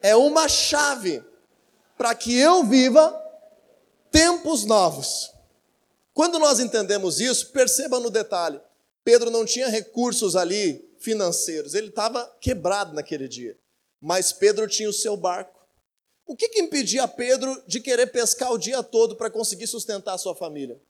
é 0.00 0.16
uma 0.16 0.48
chave 0.48 1.24
para 1.96 2.14
que 2.14 2.36
eu 2.36 2.64
viva 2.64 3.18
tempos 4.10 4.64
novos. 4.64 5.32
Quando 6.12 6.38
nós 6.38 6.60
entendemos 6.60 7.20
isso, 7.20 7.52
perceba 7.52 8.00
no 8.00 8.10
detalhe: 8.10 8.60
Pedro 9.04 9.30
não 9.30 9.44
tinha 9.44 9.68
recursos 9.68 10.34
ali 10.36 10.86
financeiros, 10.98 11.74
ele 11.74 11.88
estava 11.88 12.24
quebrado 12.40 12.94
naquele 12.94 13.28
dia, 13.28 13.56
mas 14.00 14.32
Pedro 14.32 14.66
tinha 14.66 14.88
o 14.88 14.92
seu 14.92 15.16
barco. 15.16 15.55
O 16.26 16.34
que, 16.34 16.48
que 16.48 16.60
impedia 16.60 17.06
Pedro 17.06 17.62
de 17.68 17.80
querer 17.80 18.08
pescar 18.08 18.52
o 18.52 18.58
dia 18.58 18.82
todo 18.82 19.14
para 19.14 19.30
conseguir 19.30 19.68
sustentar 19.68 20.14
a 20.14 20.18
sua 20.18 20.34
família? 20.34 20.80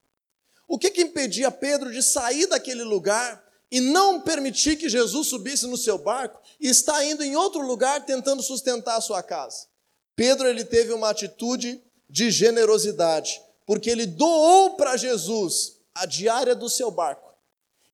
O 0.66 0.78
que, 0.78 0.90
que 0.90 1.02
impedia 1.02 1.50
Pedro 1.50 1.92
de 1.92 2.02
sair 2.02 2.46
daquele 2.46 2.82
lugar 2.82 3.44
e 3.70 3.78
não 3.78 4.20
permitir 4.20 4.76
que 4.76 4.88
Jesus 4.88 5.28
subisse 5.28 5.66
no 5.66 5.76
seu 5.76 5.98
barco 5.98 6.40
e 6.58 6.68
estar 6.68 7.04
indo 7.04 7.22
em 7.22 7.36
outro 7.36 7.60
lugar 7.60 8.06
tentando 8.06 8.42
sustentar 8.42 8.96
a 8.96 9.00
sua 9.00 9.22
casa? 9.22 9.66
Pedro 10.16 10.48
ele 10.48 10.64
teve 10.64 10.92
uma 10.94 11.10
atitude 11.10 11.82
de 12.08 12.30
generosidade, 12.30 13.40
porque 13.66 13.90
ele 13.90 14.06
doou 14.06 14.76
para 14.76 14.96
Jesus 14.96 15.76
a 15.94 16.06
diária 16.06 16.54
do 16.54 16.70
seu 16.70 16.90
barco. 16.90 17.34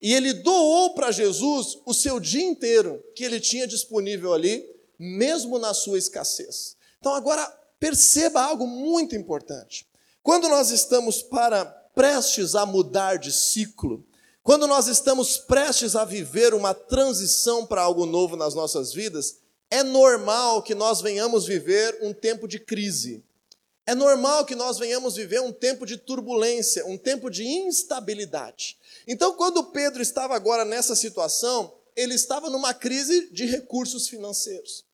E 0.01 0.13
ele 0.13 0.33
doou 0.33 0.93
para 0.93 1.11
Jesus 1.11 1.79
o 1.85 1.93
seu 1.93 2.19
dia 2.19 2.43
inteiro 2.43 3.03
que 3.15 3.23
ele 3.23 3.39
tinha 3.39 3.67
disponível 3.67 4.33
ali, 4.33 4.65
mesmo 4.97 5.59
na 5.59 5.73
sua 5.73 5.97
escassez. 5.97 6.77
Então 7.03 7.15
agora 7.15 7.45
perceba 7.81 8.41
algo 8.41 8.65
muito 8.65 9.13
importante. 9.13 9.85
Quando 10.21 10.47
nós 10.47 10.71
estamos 10.71 11.21
para 11.21 11.65
prestes 11.65 12.55
a 12.55 12.65
mudar 12.65 13.17
de 13.17 13.29
ciclo, 13.29 14.07
quando 14.41 14.65
nós 14.67 14.87
estamos 14.87 15.37
prestes 15.37 15.97
a 15.97 16.05
viver 16.05 16.53
uma 16.53 16.73
transição 16.73 17.65
para 17.65 17.81
algo 17.81 18.05
novo 18.05 18.37
nas 18.37 18.55
nossas 18.55 18.93
vidas, 18.93 19.39
é 19.69 19.83
normal 19.83 20.63
que 20.63 20.73
nós 20.73 21.01
venhamos 21.01 21.45
viver 21.45 21.99
um 22.01 22.13
tempo 22.13 22.47
de 22.47 22.57
crise. 22.57 23.21
É 23.85 23.93
normal 23.93 24.45
que 24.45 24.55
nós 24.55 24.77
venhamos 24.77 25.15
viver 25.15 25.41
um 25.41 25.51
tempo 25.51 25.85
de 25.85 25.97
turbulência, 25.97 26.85
um 26.85 26.97
tempo 26.97 27.29
de 27.29 27.43
instabilidade. 27.45 28.77
Então, 29.05 29.33
quando 29.33 29.71
Pedro 29.71 30.01
estava 30.01 30.37
agora 30.37 30.63
nessa 30.63 30.95
situação, 30.95 31.73
ele 31.97 32.13
estava 32.13 32.49
numa 32.49 32.73
crise 32.73 33.29
de 33.29 33.45
recursos 33.45 34.07
financeiros. 34.07 34.85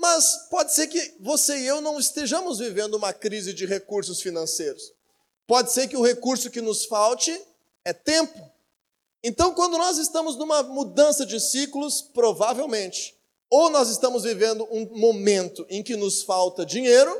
Mas 0.00 0.48
pode 0.48 0.72
ser 0.72 0.86
que 0.86 1.14
você 1.20 1.58
e 1.58 1.66
eu 1.66 1.82
não 1.82 2.00
estejamos 2.00 2.58
vivendo 2.58 2.94
uma 2.94 3.12
crise 3.12 3.52
de 3.52 3.66
recursos 3.66 4.22
financeiros. 4.22 4.94
Pode 5.46 5.72
ser 5.72 5.88
que 5.88 5.96
o 5.96 6.02
recurso 6.02 6.48
que 6.48 6.62
nos 6.62 6.86
falte 6.86 7.38
é 7.84 7.92
tempo. 7.92 8.40
Então, 9.22 9.52
quando 9.52 9.76
nós 9.76 9.98
estamos 9.98 10.36
numa 10.36 10.62
mudança 10.62 11.26
de 11.26 11.38
ciclos, 11.38 12.00
provavelmente, 12.00 13.14
ou 13.50 13.68
nós 13.68 13.90
estamos 13.90 14.22
vivendo 14.22 14.66
um 14.70 14.86
momento 14.98 15.66
em 15.68 15.82
que 15.82 15.96
nos 15.96 16.22
falta 16.22 16.64
dinheiro, 16.64 17.14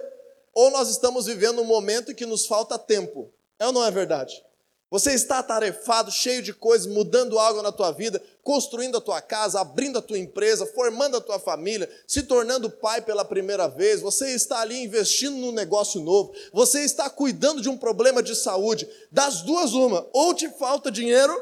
ou 0.54 0.70
nós 0.70 0.88
estamos 0.88 1.26
vivendo 1.26 1.60
um 1.60 1.66
momento 1.66 2.12
em 2.12 2.14
que 2.14 2.24
nos 2.24 2.46
falta 2.46 2.78
tempo. 2.78 3.30
É 3.58 3.66
ou 3.66 3.72
não 3.72 3.84
é 3.84 3.90
verdade? 3.90 4.42
Você 4.90 5.12
está 5.12 5.40
atarefado, 5.40 6.10
cheio 6.10 6.42
de 6.42 6.54
coisas, 6.54 6.86
mudando 6.86 7.38
algo 7.38 7.60
na 7.60 7.70
tua 7.70 7.92
vida, 7.92 8.22
construindo 8.50 8.96
a 8.96 9.00
tua 9.00 9.20
casa, 9.20 9.60
abrindo 9.60 10.00
a 10.00 10.02
tua 10.02 10.18
empresa, 10.18 10.66
formando 10.66 11.16
a 11.16 11.20
tua 11.20 11.38
família, 11.38 11.88
se 12.04 12.24
tornando 12.24 12.68
pai 12.68 13.00
pela 13.00 13.24
primeira 13.24 13.68
vez. 13.68 14.00
Você 14.00 14.34
está 14.34 14.58
ali 14.58 14.82
investindo 14.82 15.36
num 15.36 15.52
negócio 15.52 16.00
novo. 16.00 16.34
Você 16.52 16.80
está 16.80 17.08
cuidando 17.08 17.62
de 17.62 17.68
um 17.68 17.78
problema 17.78 18.20
de 18.20 18.34
saúde. 18.34 18.88
Das 19.08 19.42
duas, 19.42 19.72
uma: 19.72 20.04
ou 20.12 20.34
te 20.34 20.48
falta 20.48 20.90
dinheiro, 20.90 21.32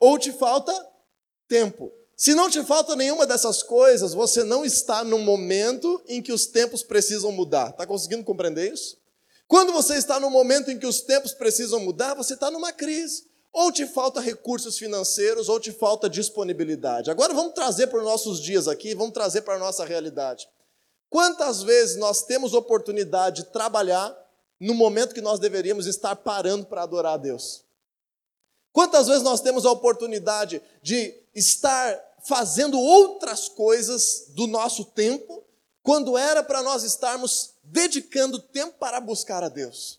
ou 0.00 0.18
te 0.18 0.32
falta 0.32 0.72
tempo. 1.46 1.92
Se 2.16 2.34
não 2.34 2.48
te 2.48 2.64
falta 2.64 2.96
nenhuma 2.96 3.26
dessas 3.26 3.62
coisas, 3.62 4.14
você 4.14 4.42
não 4.42 4.64
está 4.64 5.04
no 5.04 5.18
momento 5.18 6.02
em 6.08 6.22
que 6.22 6.32
os 6.32 6.46
tempos 6.46 6.82
precisam 6.82 7.32
mudar. 7.32 7.68
Está 7.68 7.86
conseguindo 7.86 8.24
compreender 8.24 8.72
isso? 8.72 8.96
Quando 9.46 9.74
você 9.74 9.96
está 9.96 10.18
no 10.18 10.30
momento 10.30 10.70
em 10.70 10.78
que 10.78 10.86
os 10.86 11.02
tempos 11.02 11.34
precisam 11.34 11.80
mudar, 11.80 12.14
você 12.14 12.32
está 12.32 12.50
numa 12.50 12.72
crise. 12.72 13.24
Ou 13.58 13.72
te 13.72 13.86
falta 13.86 14.20
recursos 14.20 14.76
financeiros, 14.76 15.48
ou 15.48 15.58
te 15.58 15.72
falta 15.72 16.10
disponibilidade. 16.10 17.10
Agora 17.10 17.32
vamos 17.32 17.54
trazer 17.54 17.86
para 17.86 18.00
os 18.00 18.04
nossos 18.04 18.38
dias 18.38 18.68
aqui, 18.68 18.94
vamos 18.94 19.14
trazer 19.14 19.40
para 19.40 19.54
a 19.54 19.58
nossa 19.58 19.82
realidade. 19.82 20.46
Quantas 21.08 21.62
vezes 21.62 21.96
nós 21.96 22.22
temos 22.22 22.52
oportunidade 22.52 23.44
de 23.44 23.48
trabalhar 23.48 24.14
no 24.60 24.74
momento 24.74 25.14
que 25.14 25.22
nós 25.22 25.38
deveríamos 25.38 25.86
estar 25.86 26.14
parando 26.16 26.66
para 26.66 26.82
adorar 26.82 27.14
a 27.14 27.16
Deus? 27.16 27.64
Quantas 28.74 29.06
vezes 29.06 29.22
nós 29.22 29.40
temos 29.40 29.64
a 29.64 29.72
oportunidade 29.72 30.60
de 30.82 31.14
estar 31.34 31.98
fazendo 32.26 32.78
outras 32.78 33.48
coisas 33.48 34.26
do 34.34 34.46
nosso 34.46 34.84
tempo, 34.84 35.42
quando 35.82 36.18
era 36.18 36.42
para 36.42 36.62
nós 36.62 36.82
estarmos 36.82 37.54
dedicando 37.64 38.38
tempo 38.38 38.74
para 38.78 39.00
buscar 39.00 39.42
a 39.42 39.48
Deus. 39.48 39.98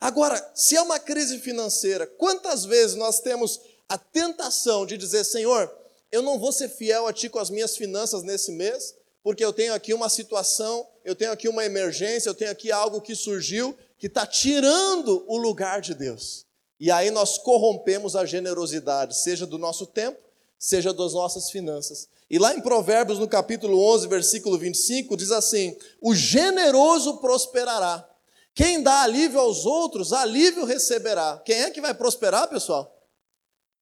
Agora, 0.00 0.50
se 0.54 0.76
é 0.76 0.82
uma 0.82 0.98
crise 0.98 1.38
financeira, 1.38 2.06
quantas 2.06 2.64
vezes 2.64 2.96
nós 2.96 3.20
temos 3.20 3.60
a 3.88 3.98
tentação 3.98 4.86
de 4.86 4.96
dizer, 4.96 5.24
Senhor, 5.24 5.70
eu 6.10 6.22
não 6.22 6.38
vou 6.38 6.52
ser 6.52 6.68
fiel 6.68 7.06
a 7.06 7.12
Ti 7.12 7.28
com 7.28 7.38
as 7.38 7.50
minhas 7.50 7.76
finanças 7.76 8.22
nesse 8.22 8.50
mês, 8.52 8.94
porque 9.22 9.44
eu 9.44 9.52
tenho 9.52 9.74
aqui 9.74 9.92
uma 9.92 10.08
situação, 10.08 10.86
eu 11.04 11.14
tenho 11.14 11.32
aqui 11.32 11.48
uma 11.48 11.64
emergência, 11.64 12.30
eu 12.30 12.34
tenho 12.34 12.50
aqui 12.50 12.72
algo 12.72 13.00
que 13.00 13.14
surgiu 13.14 13.76
que 13.98 14.06
está 14.06 14.26
tirando 14.26 15.22
o 15.28 15.36
lugar 15.36 15.82
de 15.82 15.94
Deus. 15.94 16.46
E 16.80 16.90
aí 16.90 17.10
nós 17.10 17.36
corrompemos 17.36 18.16
a 18.16 18.24
generosidade, 18.24 19.18
seja 19.18 19.46
do 19.46 19.58
nosso 19.58 19.86
tempo, 19.86 20.18
seja 20.58 20.94
das 20.94 21.12
nossas 21.12 21.50
finanças. 21.50 22.08
E 22.30 22.38
lá 22.38 22.54
em 22.54 22.62
Provérbios, 22.62 23.18
no 23.18 23.28
capítulo 23.28 23.78
11, 23.92 24.08
versículo 24.08 24.56
25, 24.56 25.16
diz 25.16 25.30
assim: 25.30 25.76
O 26.00 26.14
generoso 26.14 27.18
prosperará. 27.18 28.08
Quem 28.54 28.82
dá 28.82 29.02
alívio 29.02 29.40
aos 29.40 29.64
outros, 29.64 30.12
alívio 30.12 30.64
receberá. 30.64 31.40
Quem 31.44 31.62
é 31.62 31.70
que 31.70 31.80
vai 31.80 31.94
prosperar, 31.94 32.48
pessoal? 32.48 32.96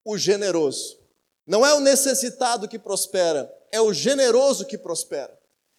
O 0.04 0.16
generoso. 0.16 0.98
Não 1.46 1.64
é 1.64 1.72
o 1.74 1.80
necessitado 1.80 2.68
que 2.68 2.78
prospera, 2.78 3.50
é 3.72 3.80
o 3.80 3.92
generoso 3.92 4.66
que 4.66 4.76
prospera. 4.76 5.36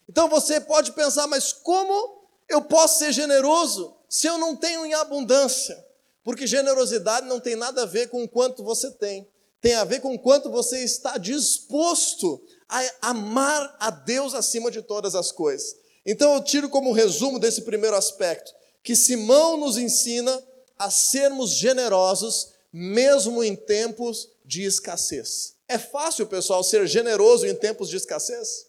Então 0.08 0.28
você 0.28 0.60
pode 0.60 0.92
pensar, 0.92 1.26
mas 1.28 1.52
como 1.52 2.24
eu 2.48 2.62
posso 2.62 2.98
ser 2.98 3.12
generoso 3.12 3.96
se 4.08 4.26
eu 4.26 4.36
não 4.36 4.56
tenho 4.56 4.84
em 4.84 4.94
abundância? 4.94 5.86
Porque 6.24 6.46
generosidade 6.46 7.26
não 7.26 7.38
tem 7.38 7.54
nada 7.54 7.82
a 7.82 7.86
ver 7.86 8.08
com 8.08 8.24
o 8.24 8.28
quanto 8.28 8.64
você 8.64 8.90
tem 8.90 9.28
tem 9.60 9.74
a 9.74 9.84
ver 9.84 10.00
com 10.00 10.18
quanto 10.18 10.50
você 10.50 10.82
está 10.82 11.18
disposto 11.18 12.42
a 12.68 13.10
amar 13.10 13.76
a 13.78 13.90
Deus 13.90 14.34
acima 14.34 14.70
de 14.70 14.80
todas 14.80 15.14
as 15.14 15.30
coisas. 15.30 15.76
Então 16.06 16.34
eu 16.34 16.42
tiro 16.42 16.68
como 16.68 16.92
resumo 16.92 17.38
desse 17.38 17.62
primeiro 17.62 17.94
aspecto 17.94 18.52
que 18.82 18.96
Simão 18.96 19.56
nos 19.56 19.76
ensina 19.76 20.42
a 20.78 20.90
sermos 20.90 21.50
generosos 21.50 22.52
mesmo 22.72 23.42
em 23.42 23.54
tempos 23.54 24.28
de 24.44 24.62
escassez. 24.62 25.56
É 25.68 25.78
fácil, 25.78 26.26
pessoal, 26.26 26.64
ser 26.64 26.86
generoso 26.86 27.46
em 27.46 27.54
tempos 27.54 27.88
de 27.88 27.96
escassez? 27.96 28.66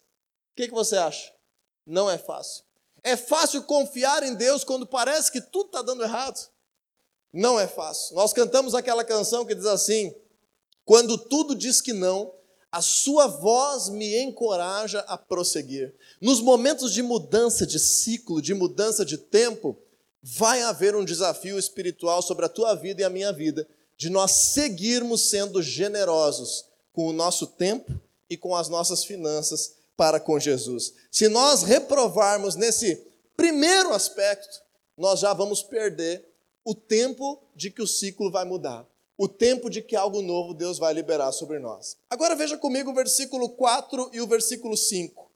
O 0.52 0.56
que, 0.56 0.68
que 0.68 0.74
você 0.74 0.96
acha? 0.96 1.32
Não 1.86 2.10
é 2.10 2.18
fácil. 2.18 2.64
É 3.02 3.16
fácil 3.16 3.62
confiar 3.64 4.22
em 4.22 4.34
Deus 4.34 4.62
quando 4.62 4.86
parece 4.86 5.32
que 5.32 5.40
tudo 5.40 5.66
está 5.66 5.82
dando 5.82 6.04
errado? 6.04 6.38
Não 7.32 7.58
é 7.58 7.66
fácil. 7.66 8.14
Nós 8.14 8.32
cantamos 8.32 8.74
aquela 8.74 9.02
canção 9.02 9.44
que 9.44 9.54
diz 9.54 9.66
assim: 9.66 10.14
quando 10.84 11.16
tudo 11.16 11.54
diz 11.54 11.80
que 11.80 11.92
não, 11.92 12.32
a 12.70 12.80
sua 12.80 13.26
voz 13.26 13.88
me 13.88 14.16
encoraja 14.22 15.00
a 15.00 15.18
prosseguir. 15.18 15.94
Nos 16.20 16.40
momentos 16.40 16.92
de 16.92 17.02
mudança 17.02 17.66
de 17.66 17.78
ciclo, 17.78 18.40
de 18.40 18.54
mudança 18.54 19.04
de 19.04 19.18
tempo, 19.18 19.76
vai 20.22 20.62
haver 20.62 20.94
um 20.94 21.04
desafio 21.04 21.58
espiritual 21.58 22.22
sobre 22.22 22.44
a 22.44 22.48
tua 22.48 22.74
vida 22.74 23.02
e 23.02 23.04
a 23.04 23.10
minha 23.10 23.32
vida, 23.32 23.66
de 23.96 24.08
nós 24.08 24.30
seguirmos 24.32 25.28
sendo 25.28 25.62
generosos 25.62 26.64
com 26.92 27.06
o 27.06 27.12
nosso 27.12 27.46
tempo 27.46 27.92
e 28.28 28.36
com 28.36 28.54
as 28.54 28.68
nossas 28.68 29.04
finanças 29.04 29.74
para 29.96 30.20
com 30.20 30.38
Jesus. 30.38 30.94
Se 31.10 31.28
nós 31.28 31.62
reprovarmos 31.62 32.54
nesse 32.54 33.02
primeiro 33.36 33.92
aspecto, 33.92 34.62
nós 34.96 35.20
já 35.20 35.32
vamos 35.32 35.62
perder 35.62 36.24
o 36.64 36.74
tempo 36.74 37.42
de 37.56 37.70
que 37.70 37.82
o 37.82 37.86
ciclo 37.86 38.30
vai 38.30 38.44
mudar 38.44 38.86
o 39.22 39.28
tempo 39.28 39.70
de 39.70 39.80
que 39.80 39.94
algo 39.94 40.20
novo 40.20 40.52
Deus 40.52 40.78
vai 40.78 40.92
liberar 40.92 41.30
sobre 41.30 41.60
nós. 41.60 41.96
Agora 42.10 42.34
veja 42.34 42.56
comigo 42.56 42.90
o 42.90 42.94
versículo 42.94 43.50
4 43.50 44.10
e 44.12 44.20
o 44.20 44.26
versículo 44.26 44.76
5. 44.76 45.30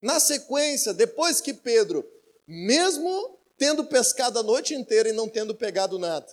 Na 0.00 0.18
sequência, 0.18 0.94
depois 0.94 1.38
que 1.38 1.52
Pedro 1.52 2.02
mesmo 2.46 3.36
tendo 3.58 3.84
pescado 3.84 4.38
a 4.38 4.42
noite 4.42 4.74
inteira 4.74 5.08
e 5.08 5.12
não 5.12 5.28
tendo 5.28 5.54
pegado 5.54 5.98
nada. 5.98 6.26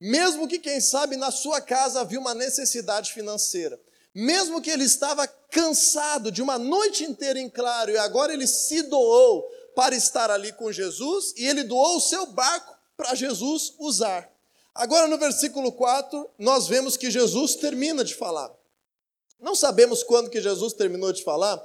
Mesmo 0.00 0.46
que, 0.46 0.58
quem 0.58 0.80
sabe, 0.80 1.16
na 1.16 1.30
sua 1.30 1.60
casa 1.60 2.00
havia 2.00 2.20
uma 2.20 2.34
necessidade 2.34 3.12
financeira. 3.12 3.80
Mesmo 4.14 4.60
que 4.60 4.70
ele 4.70 4.84
estava 4.84 5.26
cansado 5.26 6.30
de 6.30 6.42
uma 6.42 6.58
noite 6.58 7.04
inteira 7.04 7.38
em 7.38 7.48
claro 7.48 7.90
e 7.90 7.98
agora 7.98 8.32
ele 8.32 8.46
se 8.46 8.82
doou 8.82 9.42
para 9.74 9.94
estar 9.94 10.30
ali 10.30 10.52
com 10.52 10.72
Jesus 10.72 11.34
e 11.36 11.46
ele 11.46 11.62
doou 11.64 11.96
o 11.96 12.00
seu 12.00 12.26
barco 12.26 12.76
para 12.96 13.14
Jesus 13.14 13.74
usar. 13.78 14.30
Agora 14.74 15.06
no 15.06 15.18
versículo 15.18 15.72
4, 15.72 16.30
nós 16.38 16.66
vemos 16.66 16.96
que 16.96 17.10
Jesus 17.10 17.56
termina 17.56 18.04
de 18.04 18.14
falar. 18.14 18.50
Não 19.40 19.54
sabemos 19.54 20.02
quando 20.02 20.30
que 20.30 20.40
Jesus 20.40 20.72
terminou 20.72 21.12
de 21.12 21.22
falar. 21.22 21.62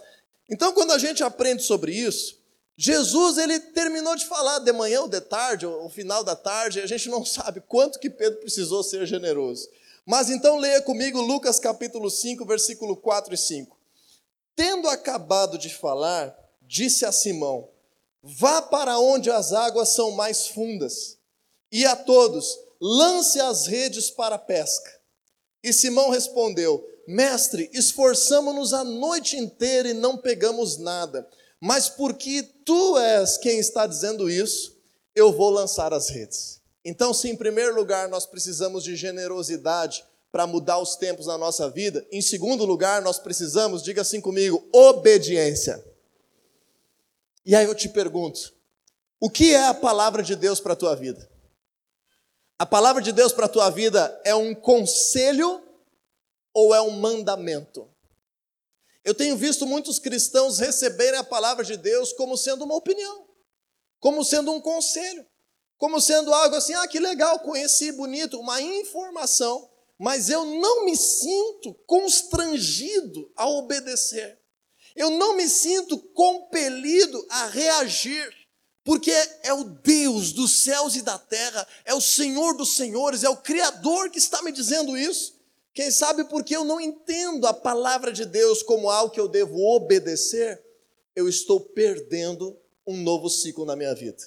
Então, 0.50 0.74
quando 0.74 0.92
a 0.92 0.98
gente 0.98 1.24
aprende 1.24 1.64
sobre 1.64 1.94
isso, 1.94 2.41
Jesus 2.78 3.38
ele 3.38 3.60
terminou 3.60 4.16
de 4.16 4.26
falar 4.26 4.60
de 4.60 4.72
manhã 4.72 5.02
ou 5.02 5.08
de 5.08 5.22
tarde, 5.22 5.66
ou 5.66 5.90
final 5.90 6.24
da 6.24 6.36
tarde, 6.36 6.80
a 6.80 6.88
gente 6.88 7.10
não 7.10 7.24
sabe 7.26 7.62
quanto 7.62 8.00
que 8.00 8.10
Pedro 8.10 8.40
precisou 8.40 8.84
ser 8.84 9.06
generoso. 9.06 9.70
Mas 10.06 10.30
então 10.30 10.58
leia 10.58 10.82
comigo 10.82 11.22
Lucas 11.22 11.60
capítulo 11.60 12.10
5, 12.10 12.46
versículo 12.46 12.98
4 12.98 13.34
e 13.34 13.38
5. 13.38 13.78
Tendo 14.56 14.90
acabado 14.90 15.58
de 15.58 15.74
falar, 15.74 16.36
disse 16.62 17.06
a 17.06 17.12
Simão: 17.12 17.70
Vá 18.24 18.62
para 18.62 19.00
onde 19.00 19.30
as 19.30 19.54
águas 19.54 19.90
são 19.90 20.12
mais 20.12 20.48
fundas, 20.48 21.18
e 21.72 21.86
a 21.86 21.96
todos 21.96 22.58
lance 22.80 23.40
as 23.40 23.68
redes 23.68 24.10
para 24.10 24.36
a 24.36 24.40
pesca. 24.40 24.92
E 25.64 25.72
Simão 25.72 26.10
respondeu: 26.10 26.84
Mestre, 27.08 27.70
esforçamo-nos 27.74 28.74
a 28.74 28.84
noite 28.84 29.38
inteira 29.38 29.90
e 29.90 29.94
não 29.94 30.18
pegamos 30.18 30.78
nada, 30.78 31.28
mas 31.62 31.88
porque 31.88 32.42
tu 32.66 32.98
és 32.98 33.38
quem 33.38 33.60
está 33.60 33.86
dizendo 33.86 34.28
isso, 34.28 34.76
eu 35.14 35.32
vou 35.32 35.52
lançar 35.52 35.94
as 35.94 36.10
redes. 36.10 36.60
Então, 36.84 37.14
se 37.14 37.30
em 37.30 37.36
primeiro 37.36 37.76
lugar 37.76 38.10
nós 38.10 38.26
precisamos 38.26 38.84
de 38.84 38.96
generosidade 38.96 40.04
para 40.32 40.48
mudar 40.48 40.80
os 40.80 40.96
tempos 40.96 41.28
na 41.28 41.38
nossa 41.38 41.70
vida, 41.70 42.04
em 42.12 42.22
segundo 42.22 42.66
lugar 42.66 43.04
nós 43.04 43.20
precisamos, 43.20 43.84
diga 43.84 44.02
assim 44.02 44.20
comigo, 44.20 44.68
obediência. 44.74 45.86
E 47.46 47.56
aí 47.56 47.66
eu 47.66 47.76
te 47.76 47.88
pergunto, 47.88 48.54
o 49.20 49.30
que 49.30 49.54
é 49.54 49.68
a 49.68 49.74
palavra 49.74 50.24
de 50.24 50.36
Deus 50.36 50.60
para 50.60 50.74
a 50.74 50.76
tua 50.76 50.96
vida? 50.96 51.30
A 52.58 52.66
palavra 52.66 53.02
de 53.02 53.12
Deus 53.12 53.34
para 53.34 53.46
a 53.46 53.50
tua 53.50 53.70
vida 53.70 54.20
é 54.24 54.34
um 54.34 54.56
conselho 54.56 55.62
ou 56.54 56.74
é 56.74 56.82
um 56.82 56.92
mandamento? 56.92 57.88
Eu 59.04 59.16
tenho 59.16 59.36
visto 59.36 59.66
muitos 59.66 59.98
cristãos 59.98 60.60
receberem 60.60 61.20
a 61.20 61.24
palavra 61.24 61.66
de 61.66 61.76
Deus 61.76 62.14
como 62.14 62.38
sendo 62.38 62.64
uma 62.64 62.76
opinião, 62.76 63.28
como 64.00 64.24
sendo 64.24 64.52
um 64.52 64.62
conselho, 64.62 65.26
como 65.78 66.00
sendo 66.00 66.32
algo 66.32 66.56
assim, 66.56 66.74
ah, 66.76 66.88
que 66.88 67.00
legal, 67.00 67.40
conheci, 67.40 67.92
bonito, 67.92 68.40
uma 68.40 68.62
informação, 68.62 69.68
mas 70.00 70.30
eu 70.30 70.46
não 70.46 70.86
me 70.86 70.96
sinto 70.96 71.74
constrangido 71.88 73.32
a 73.36 73.48
obedecer. 73.48 74.40
Eu 74.96 75.10
não 75.10 75.36
me 75.36 75.50
sinto 75.50 75.98
compelido 75.98 77.26
a 77.30 77.48
reagir, 77.48 78.32
porque 78.84 79.12
é 79.42 79.54
o 79.54 79.64
Deus 79.64 80.34
dos 80.34 80.64
céus 80.64 80.96
e 80.96 81.02
da 81.02 81.18
terra, 81.18 81.68
é 81.86 81.96
o 81.96 82.02
Senhor 82.02 82.56
dos 82.56 82.76
senhores, 82.76 83.24
é 83.24 83.30
o 83.30 83.38
Criador 83.38 84.12
que 84.12 84.20
está 84.20 84.44
me 84.44 84.52
dizendo 84.52 84.96
isso. 84.98 85.41
Quem 85.74 85.90
sabe 85.90 86.26
porque 86.26 86.56
eu 86.56 86.66
não 86.66 86.82
entendo 86.82 87.48
a 87.48 87.54
palavra 87.54 88.12
de 88.12 88.26
Deus 88.26 88.62
como 88.62 88.90
algo 88.90 89.14
que 89.14 89.20
eu 89.20 89.28
devo 89.28 89.58
obedecer, 89.76 90.62
eu 91.16 91.30
estou 91.30 91.60
perdendo 91.60 92.58
um 92.86 92.98
novo 92.98 93.30
ciclo 93.30 93.66
na 93.66 93.76
minha 93.76 93.94
vida. 93.96 94.22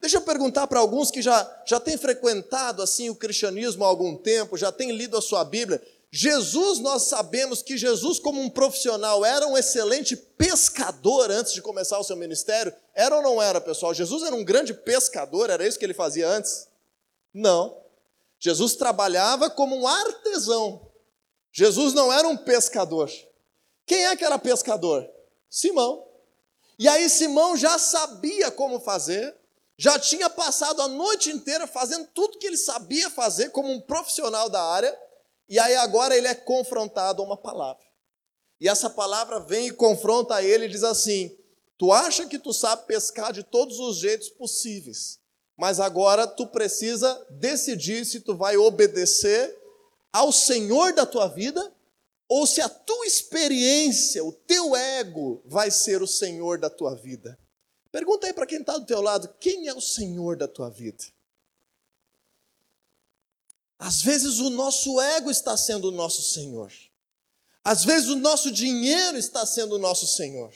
Deixa 0.00 0.16
eu 0.16 0.22
perguntar 0.22 0.66
para 0.66 0.80
alguns 0.80 1.10
que 1.10 1.22
já, 1.22 1.62
já 1.64 1.78
têm 1.78 1.96
frequentado 1.96 2.82
assim 2.82 3.08
o 3.08 3.14
cristianismo 3.14 3.84
há 3.84 3.88
algum 3.88 4.16
tempo, 4.16 4.58
já 4.58 4.72
têm 4.72 4.92
lido 4.92 5.16
a 5.16 5.22
sua 5.22 5.44
Bíblia. 5.44 5.80
Jesus, 6.10 6.78
nós 6.80 7.04
sabemos 7.04 7.62
que 7.62 7.78
Jesus, 7.78 8.18
como 8.18 8.40
um 8.40 8.50
profissional, 8.50 9.24
era 9.24 9.46
um 9.46 9.56
excelente 9.56 10.14
pescador 10.14 11.30
antes 11.30 11.54
de 11.54 11.62
começar 11.62 11.98
o 11.98 12.04
seu 12.04 12.16
ministério. 12.16 12.74
Era 12.94 13.16
ou 13.16 13.22
não 13.22 13.40
era, 13.40 13.60
pessoal? 13.62 13.94
Jesus 13.94 14.22
era 14.22 14.34
um 14.34 14.44
grande 14.44 14.74
pescador, 14.74 15.48
era 15.48 15.66
isso 15.66 15.78
que 15.78 15.84
ele 15.86 15.94
fazia 15.94 16.28
antes? 16.28 16.68
Não. 17.32 17.81
Jesus 18.44 18.74
trabalhava 18.74 19.48
como 19.48 19.76
um 19.76 19.86
artesão. 19.86 20.90
Jesus 21.52 21.94
não 21.94 22.12
era 22.12 22.26
um 22.26 22.36
pescador. 22.36 23.08
Quem 23.86 24.06
é 24.06 24.16
que 24.16 24.24
era 24.24 24.36
pescador? 24.36 25.08
Simão. 25.48 26.04
E 26.76 26.88
aí 26.88 27.08
Simão 27.08 27.56
já 27.56 27.78
sabia 27.78 28.50
como 28.50 28.80
fazer, 28.80 29.32
já 29.78 29.96
tinha 29.96 30.28
passado 30.28 30.82
a 30.82 30.88
noite 30.88 31.30
inteira 31.30 31.68
fazendo 31.68 32.08
tudo 32.12 32.36
que 32.36 32.48
ele 32.48 32.56
sabia 32.56 33.08
fazer 33.08 33.50
como 33.50 33.70
um 33.70 33.80
profissional 33.80 34.48
da 34.48 34.60
área, 34.60 34.98
e 35.48 35.60
aí 35.60 35.76
agora 35.76 36.16
ele 36.16 36.26
é 36.26 36.34
confrontado 36.34 37.22
a 37.22 37.24
uma 37.24 37.36
palavra. 37.36 37.84
E 38.60 38.68
essa 38.68 38.90
palavra 38.90 39.38
vem 39.38 39.68
e 39.68 39.72
confronta 39.72 40.42
ele 40.42 40.64
e 40.64 40.68
diz 40.68 40.82
assim: 40.82 41.30
Tu 41.78 41.92
acha 41.92 42.26
que 42.26 42.40
tu 42.40 42.52
sabe 42.52 42.86
pescar 42.86 43.32
de 43.32 43.44
todos 43.44 43.78
os 43.78 43.98
jeitos 43.98 44.30
possíveis, 44.30 45.20
mas 45.56 45.80
agora 45.80 46.26
tu 46.26 46.46
precisa 46.46 47.26
decidir 47.30 48.04
se 48.04 48.20
tu 48.20 48.36
vai 48.36 48.56
obedecer 48.56 49.58
ao 50.12 50.32
Senhor 50.32 50.92
da 50.92 51.06
tua 51.06 51.28
vida 51.28 51.72
ou 52.28 52.46
se 52.46 52.60
a 52.60 52.68
tua 52.68 53.06
experiência, 53.06 54.24
o 54.24 54.32
teu 54.32 54.74
ego 54.74 55.42
vai 55.44 55.70
ser 55.70 56.02
o 56.02 56.06
Senhor 56.06 56.58
da 56.58 56.70
tua 56.70 56.94
vida. 56.94 57.38
Pergunta 57.90 58.26
aí 58.26 58.32
para 58.32 58.46
quem 58.46 58.60
está 58.60 58.78
do 58.78 58.86
teu 58.86 59.02
lado, 59.02 59.28
quem 59.38 59.68
é 59.68 59.74
o 59.74 59.80
Senhor 59.80 60.36
da 60.36 60.48
tua 60.48 60.70
vida? 60.70 61.04
Às 63.78 64.00
vezes 64.00 64.38
o 64.38 64.48
nosso 64.48 65.00
ego 65.00 65.30
está 65.30 65.56
sendo 65.56 65.88
o 65.88 65.90
nosso 65.90 66.22
Senhor. 66.22 66.72
Às 67.64 67.84
vezes 67.84 68.08
o 68.08 68.16
nosso 68.16 68.50
dinheiro 68.50 69.18
está 69.18 69.44
sendo 69.44 69.74
o 69.74 69.78
nosso 69.78 70.06
Senhor. 70.06 70.54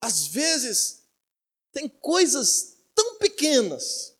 Às 0.00 0.26
vezes 0.26 1.02
tem 1.72 1.88
coisas 1.88 2.73
tão 2.94 3.18
pequenas 3.18 4.14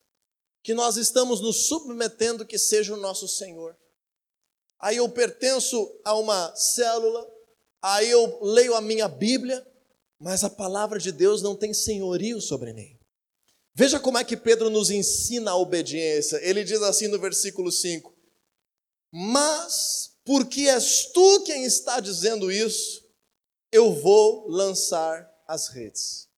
que 0.63 0.75
nós 0.75 0.97
estamos 0.97 1.41
nos 1.41 1.67
submetendo 1.67 2.47
que 2.47 2.59
seja 2.59 2.95
o 2.95 3.01
nosso 3.01 3.29
Senhor. 3.29 3.77
Aí 4.81 4.97
eu 4.97 5.09
pertenço 5.09 6.01
a 6.05 6.15
uma 6.15 6.55
célula, 6.57 7.31
aí 7.83 8.11
eu 8.11 8.39
leio 8.43 8.75
a 8.75 8.81
minha 8.81 9.09
Bíblia, 9.09 9.67
mas 10.19 10.43
a 10.43 10.51
palavra 10.51 10.99
de 10.99 11.13
Deus 11.13 11.43
não 11.43 11.55
tem 11.55 11.75
senhorio 11.75 12.41
sobre 12.41 12.73
mim. 12.73 12.99
Veja 13.75 13.99
como 13.99 14.19
é 14.19 14.25
que 14.25 14.37
Pedro 14.37 14.71
nos 14.71 14.91
ensina 14.91 15.51
a 15.51 15.57
obediência. 15.57 16.39
Ele 16.43 16.63
diz 16.65 16.81
assim 16.83 17.09
no 17.09 17.19
versículo 17.19 17.73
5: 17.73 18.15
Mas 19.13 20.15
porque 20.25 20.69
és 20.69 21.11
tu 21.13 21.43
quem 21.43 21.65
está 21.65 22.01
dizendo 22.01 22.51
isso, 22.51 23.05
eu 23.71 23.93
vou 23.93 24.49
lançar 24.49 25.31
as 25.47 25.69
redes. 25.69 26.29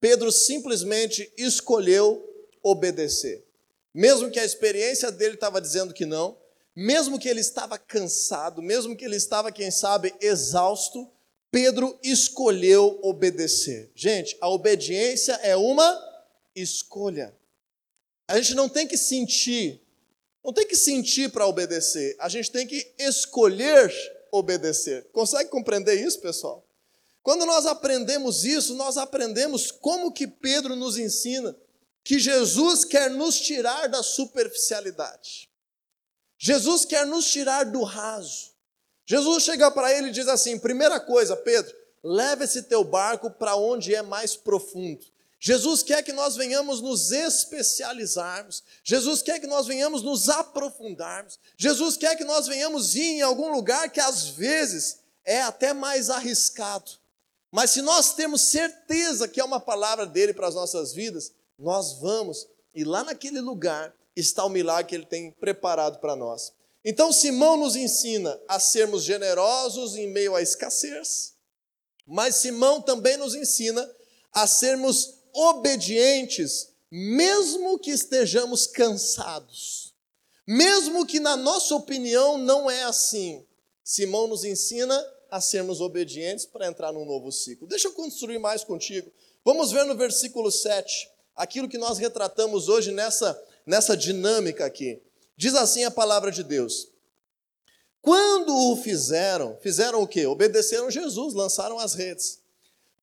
Pedro 0.00 0.30
simplesmente 0.30 1.32
escolheu 1.36 2.22
obedecer. 2.62 3.44
Mesmo 3.94 4.30
que 4.30 4.38
a 4.38 4.44
experiência 4.44 5.10
dele 5.10 5.34
estava 5.34 5.60
dizendo 5.60 5.94
que 5.94 6.04
não, 6.04 6.36
mesmo 6.74 7.18
que 7.18 7.28
ele 7.28 7.40
estava 7.40 7.78
cansado, 7.78 8.60
mesmo 8.60 8.94
que 8.94 9.04
ele 9.04 9.16
estava, 9.16 9.50
quem 9.50 9.70
sabe, 9.70 10.14
exausto, 10.20 11.10
Pedro 11.50 11.98
escolheu 12.02 12.98
obedecer. 13.02 13.90
Gente, 13.94 14.36
a 14.40 14.48
obediência 14.50 15.32
é 15.42 15.56
uma 15.56 15.98
escolha. 16.54 17.34
A 18.28 18.36
gente 18.38 18.54
não 18.54 18.68
tem 18.68 18.86
que 18.86 18.98
sentir, 18.98 19.80
não 20.44 20.52
tem 20.52 20.66
que 20.66 20.76
sentir 20.76 21.30
para 21.30 21.46
obedecer, 21.46 22.16
a 22.18 22.28
gente 22.28 22.50
tem 22.50 22.66
que 22.66 22.92
escolher 22.98 23.90
obedecer. 24.30 25.06
Consegue 25.12 25.48
compreender 25.48 25.94
isso, 25.94 26.20
pessoal? 26.20 26.65
Quando 27.26 27.44
nós 27.44 27.66
aprendemos 27.66 28.44
isso, 28.44 28.76
nós 28.76 28.96
aprendemos 28.96 29.72
como 29.72 30.12
que 30.12 30.28
Pedro 30.28 30.76
nos 30.76 30.96
ensina 30.96 31.56
que 32.04 32.20
Jesus 32.20 32.84
quer 32.84 33.10
nos 33.10 33.40
tirar 33.40 33.88
da 33.88 34.00
superficialidade. 34.00 35.50
Jesus 36.38 36.84
quer 36.84 37.04
nos 37.04 37.28
tirar 37.28 37.64
do 37.64 37.82
raso. 37.82 38.52
Jesus 39.04 39.42
chega 39.42 39.68
para 39.72 39.92
ele 39.92 40.10
e 40.10 40.12
diz 40.12 40.28
assim: 40.28 40.56
primeira 40.56 41.00
coisa, 41.00 41.36
Pedro, 41.36 41.74
leva 42.00 42.44
esse 42.44 42.62
teu 42.62 42.84
barco 42.84 43.28
para 43.28 43.56
onde 43.56 43.92
é 43.92 44.02
mais 44.02 44.36
profundo. 44.36 45.04
Jesus 45.40 45.82
quer 45.82 46.04
que 46.04 46.12
nós 46.12 46.36
venhamos 46.36 46.80
nos 46.80 47.10
especializarmos. 47.10 48.62
Jesus 48.84 49.20
quer 49.20 49.40
que 49.40 49.48
nós 49.48 49.66
venhamos 49.66 50.00
nos 50.00 50.28
aprofundarmos. 50.28 51.40
Jesus 51.56 51.96
quer 51.96 52.14
que 52.14 52.22
nós 52.22 52.46
venhamos 52.46 52.94
ir 52.94 53.16
em 53.16 53.22
algum 53.22 53.50
lugar 53.50 53.90
que 53.90 53.98
às 53.98 54.28
vezes 54.28 55.00
é 55.24 55.42
até 55.42 55.72
mais 55.72 56.08
arriscado. 56.08 57.04
Mas 57.56 57.70
se 57.70 57.80
nós 57.80 58.12
temos 58.12 58.42
certeza 58.42 59.26
que 59.26 59.40
é 59.40 59.44
uma 59.44 59.58
palavra 59.58 60.04
dele 60.04 60.34
para 60.34 60.46
as 60.46 60.54
nossas 60.54 60.92
vidas, 60.92 61.32
nós 61.58 61.94
vamos 62.00 62.46
e 62.74 62.84
lá 62.84 63.02
naquele 63.02 63.40
lugar 63.40 63.96
está 64.14 64.44
o 64.44 64.50
milagre 64.50 64.90
que 64.90 64.94
ele 64.94 65.06
tem 65.06 65.30
preparado 65.30 65.98
para 65.98 66.14
nós. 66.14 66.52
Então 66.84 67.10
Simão 67.10 67.56
nos 67.56 67.74
ensina 67.74 68.38
a 68.46 68.60
sermos 68.60 69.04
generosos 69.04 69.96
em 69.96 70.06
meio 70.06 70.36
à 70.36 70.42
escassez, 70.42 71.32
mas 72.06 72.36
Simão 72.36 72.82
também 72.82 73.16
nos 73.16 73.34
ensina 73.34 73.90
a 74.34 74.46
sermos 74.46 75.14
obedientes, 75.32 76.68
mesmo 76.90 77.78
que 77.78 77.90
estejamos 77.90 78.66
cansados. 78.66 79.94
Mesmo 80.46 81.06
que 81.06 81.18
na 81.18 81.38
nossa 81.38 81.74
opinião 81.74 82.36
não 82.36 82.70
é 82.70 82.82
assim. 82.82 83.46
Simão 83.82 84.28
nos 84.28 84.44
ensina 84.44 85.02
a 85.30 85.40
sermos 85.40 85.80
obedientes 85.80 86.46
para 86.46 86.66
entrar 86.66 86.92
num 86.92 87.04
novo 87.04 87.30
ciclo. 87.32 87.66
Deixa 87.66 87.88
eu 87.88 87.92
construir 87.92 88.38
mais 88.38 88.64
contigo. 88.64 89.10
Vamos 89.44 89.72
ver 89.72 89.84
no 89.84 89.96
versículo 89.96 90.50
7, 90.50 91.08
aquilo 91.34 91.68
que 91.68 91.78
nós 91.78 91.98
retratamos 91.98 92.68
hoje 92.68 92.92
nessa, 92.92 93.40
nessa 93.64 93.96
dinâmica 93.96 94.64
aqui. 94.64 95.00
Diz 95.36 95.54
assim 95.54 95.84
a 95.84 95.90
palavra 95.90 96.30
de 96.30 96.42
Deus: 96.42 96.88
quando 98.06 98.54
o 98.54 98.76
fizeram, 98.76 99.58
fizeram 99.60 100.00
o 100.00 100.06
quê? 100.06 100.26
Obedeceram 100.26 100.90
Jesus, 100.90 101.34
lançaram 101.34 101.78
as 101.78 101.94
redes. 101.94 102.40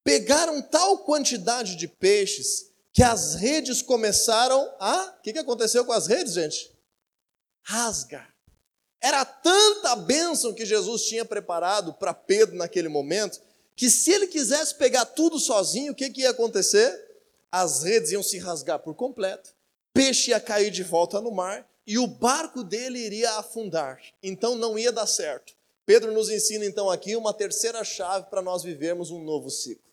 Pegaram 0.02 0.62
tal 0.62 1.00
quantidade 1.00 1.76
de 1.76 1.88
peixes 1.88 2.70
que 2.94 3.04
as 3.04 3.36
redes 3.36 3.82
começaram 3.82 4.74
a. 4.80 5.16
O 5.18 5.22
que, 5.22 5.38
aconteceu 5.38 5.84
com 5.84 5.92
as 5.92 6.08
redes, 6.08 6.34
gente? 6.34 6.72
Rasgar. 7.64 8.34
Era 9.04 9.26
tanta 9.26 9.98
bênção 9.98 10.54
que 10.54 10.66
Jesus 10.66 11.04
tinha 11.04 11.26
preparado 11.26 11.94
para 11.94 12.14
Pedro 12.14 12.56
naquele 12.56 12.88
momento, 12.88 13.42
que 13.76 13.90
se 13.90 14.10
ele 14.10 14.28
quisesse 14.28 14.76
pegar 14.76 15.04
tudo 15.04 15.38
sozinho, 15.38 15.92
o 15.92 15.96
que, 15.96 16.10
que 16.10 16.22
ia 16.22 16.30
acontecer? 16.30 17.12
As 17.52 17.84
redes 17.84 18.14
iam 18.14 18.24
se 18.24 18.40
rasgar 18.40 18.80
por 18.80 18.96
completo, 18.96 19.54
peixe 19.94 20.32
ia 20.32 20.40
cair 20.40 20.72
de 20.72 20.84
volta 20.84 21.20
no 21.20 21.32
mar 21.32 21.70
e 21.86 22.00
o 22.00 22.08
barco 22.08 22.64
dele 22.64 22.98
iria 22.98 23.32
afundar. 23.32 24.00
Então 24.24 24.56
não 24.56 24.80
ia 24.80 24.90
dar 24.90 25.06
certo. 25.06 25.54
Pedro 25.86 26.14
nos 26.14 26.30
ensina 26.30 26.66
então 26.66 26.90
aqui 26.90 27.14
uma 27.18 27.34
terceira 27.34 27.84
chave 27.84 28.28
para 28.30 28.42
nós 28.42 28.64
vivermos 28.64 29.12
um 29.12 29.22
novo 29.22 29.50
ciclo. 29.50 29.84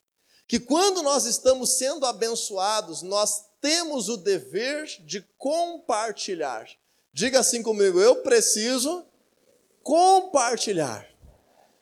Que 0.47 0.61
quando 0.61 1.03
nós 1.03 1.25
estamos 1.27 1.71
sendo 1.71 2.07
abençoados, 2.07 3.03
nós 3.03 3.45
temos 3.61 4.09
o 4.09 4.17
dever 4.17 4.87
de 5.01 5.21
compartilhar. 5.37 6.69
Diga 7.13 7.41
assim 7.41 7.63
comigo, 7.63 8.01
eu 8.01 8.17
preciso 8.17 9.05
compartilhar. 9.83 11.07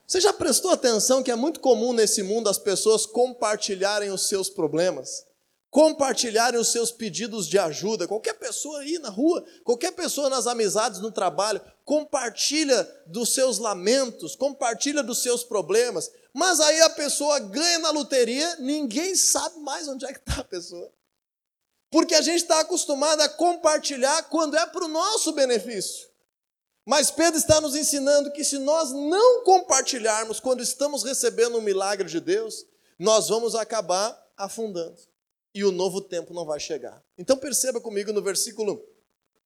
Você 0.07 0.21
já 0.21 0.33
prestou 0.33 0.71
atenção 0.71 1.23
que 1.23 1.31
é 1.31 1.37
muito 1.37 1.61
comum 1.61 1.93
nesse 1.93 2.23
mundo 2.23 2.49
as 2.49 2.59
pessoas 2.59 3.05
compartilharem 3.05 4.11
os 4.11 4.29
seus 4.29 4.49
problemas? 4.49 5.29
compartilharem 5.71 6.59
os 6.59 6.73
seus 6.73 6.91
pedidos 6.91 7.47
de 7.47 7.59
ajuda. 7.59 8.09
Qualquer 8.09 8.35
pessoa 8.35 8.81
aí 8.81 8.99
na 8.99 9.11
rua, 9.11 9.45
qualquer 9.65 9.93
pessoa 9.93 10.31
nas 10.31 10.47
amizades, 10.47 11.01
no 11.01 11.11
trabalho, 11.11 11.61
compartilha 11.85 12.89
dos 13.07 13.35
seus 13.35 13.59
lamentos, 13.59 14.35
compartilha 14.35 15.03
dos 15.03 15.23
seus 15.23 15.45
problemas. 15.45 16.11
Mas 16.33 16.61
aí 16.61 16.81
a 16.81 16.91
pessoa 16.91 17.39
ganha 17.39 17.79
na 17.79 17.91
loteria, 17.91 18.57
ninguém 18.57 19.15
sabe 19.15 19.59
mais 19.61 19.89
onde 19.89 20.07
é 20.07 20.13
que 20.13 20.19
está 20.19 20.41
a 20.41 20.45
pessoa. 20.45 20.91
Porque 21.91 22.15
a 22.15 22.21
gente 22.21 22.43
está 22.43 22.61
acostumado 22.61 23.21
a 23.23 23.29
compartilhar 23.29 24.25
quando 24.25 24.57
é 24.57 24.67
para 24.67 24.85
o 24.85 24.89
nosso 24.89 25.33
benefício. 25.33 26.09
Mas 26.85 27.11
Pedro 27.11 27.39
está 27.39 27.61
nos 27.61 27.77
ensinando 27.77 28.33
que 28.33 28.43
se 28.43 28.59
nós 28.59 28.93
não 28.93 29.45
compartilharmos 29.45 30.41
quando 30.41 30.63
estamos 30.63 31.03
recebendo 31.03 31.59
um 31.59 31.63
milagre 31.63 32.09
de 32.09 32.21
Deus, 32.21 32.65
nós 32.99 33.29
vamos 33.29 33.55
acabar 33.55 34.19
afundando 34.37 34.99
e 35.55 35.65
o 35.65 35.73
novo 35.73 36.01
tempo 36.01 36.33
não 36.33 36.45
vai 36.45 36.61
chegar. 36.61 37.03
Então 37.17 37.37
perceba 37.37 37.81
comigo 37.81 38.13
no 38.13 38.23
versículo 38.23 38.83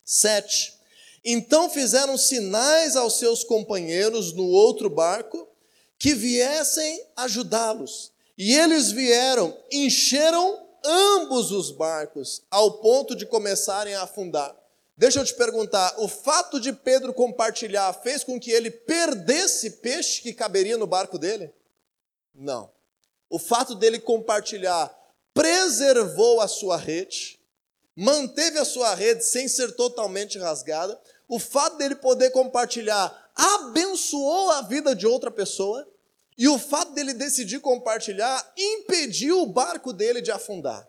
7. 0.04 0.78
Então 1.24 1.70
fizeram 1.70 2.18
sinais 2.18 2.96
aos 2.96 3.18
seus 3.18 3.44
companheiros 3.44 4.32
no 4.32 4.44
outro 4.44 4.90
barco 4.90 5.48
que 5.98 6.14
viessem 6.14 7.06
ajudá-los. 7.16 8.12
E 8.36 8.54
eles 8.54 8.90
vieram, 8.90 9.56
encheram 9.70 10.60
ambos 10.84 11.50
os 11.50 11.70
barcos, 11.70 12.42
ao 12.50 12.78
ponto 12.78 13.14
de 13.14 13.26
começarem 13.26 13.94
a 13.94 14.02
afundar. 14.02 14.56
Deixa 14.96 15.20
eu 15.20 15.24
te 15.24 15.34
perguntar: 15.34 15.94
o 15.98 16.08
fato 16.08 16.60
de 16.60 16.72
Pedro 16.72 17.12
compartilhar 17.12 17.92
fez 17.92 18.22
com 18.22 18.38
que 18.38 18.50
ele 18.50 18.70
perdesse 18.70 19.70
peixe 19.70 20.22
que 20.22 20.32
caberia 20.32 20.76
no 20.76 20.86
barco 20.86 21.18
dele? 21.18 21.52
Não. 22.34 22.70
O 23.28 23.38
fato 23.38 23.74
dele 23.74 23.98
compartilhar 23.98 24.94
preservou 25.32 26.40
a 26.40 26.48
sua 26.48 26.76
rede, 26.76 27.40
manteve 27.96 28.58
a 28.58 28.64
sua 28.64 28.94
rede 28.94 29.24
sem 29.24 29.48
ser 29.48 29.72
totalmente 29.72 30.38
rasgada. 30.38 31.00
O 31.28 31.38
fato 31.38 31.78
dele 31.78 31.94
poder 31.94 32.30
compartilhar 32.30 33.30
abençoou 33.34 34.50
a 34.50 34.62
vida 34.62 34.94
de 34.94 35.06
outra 35.06 35.30
pessoa. 35.30 35.88
E 36.42 36.48
o 36.48 36.58
fato 36.58 36.92
dele 36.92 37.14
decidir 37.14 37.60
compartilhar 37.60 38.52
impediu 38.58 39.42
o 39.42 39.46
barco 39.46 39.92
dele 39.92 40.20
de 40.20 40.32
afundar. 40.32 40.88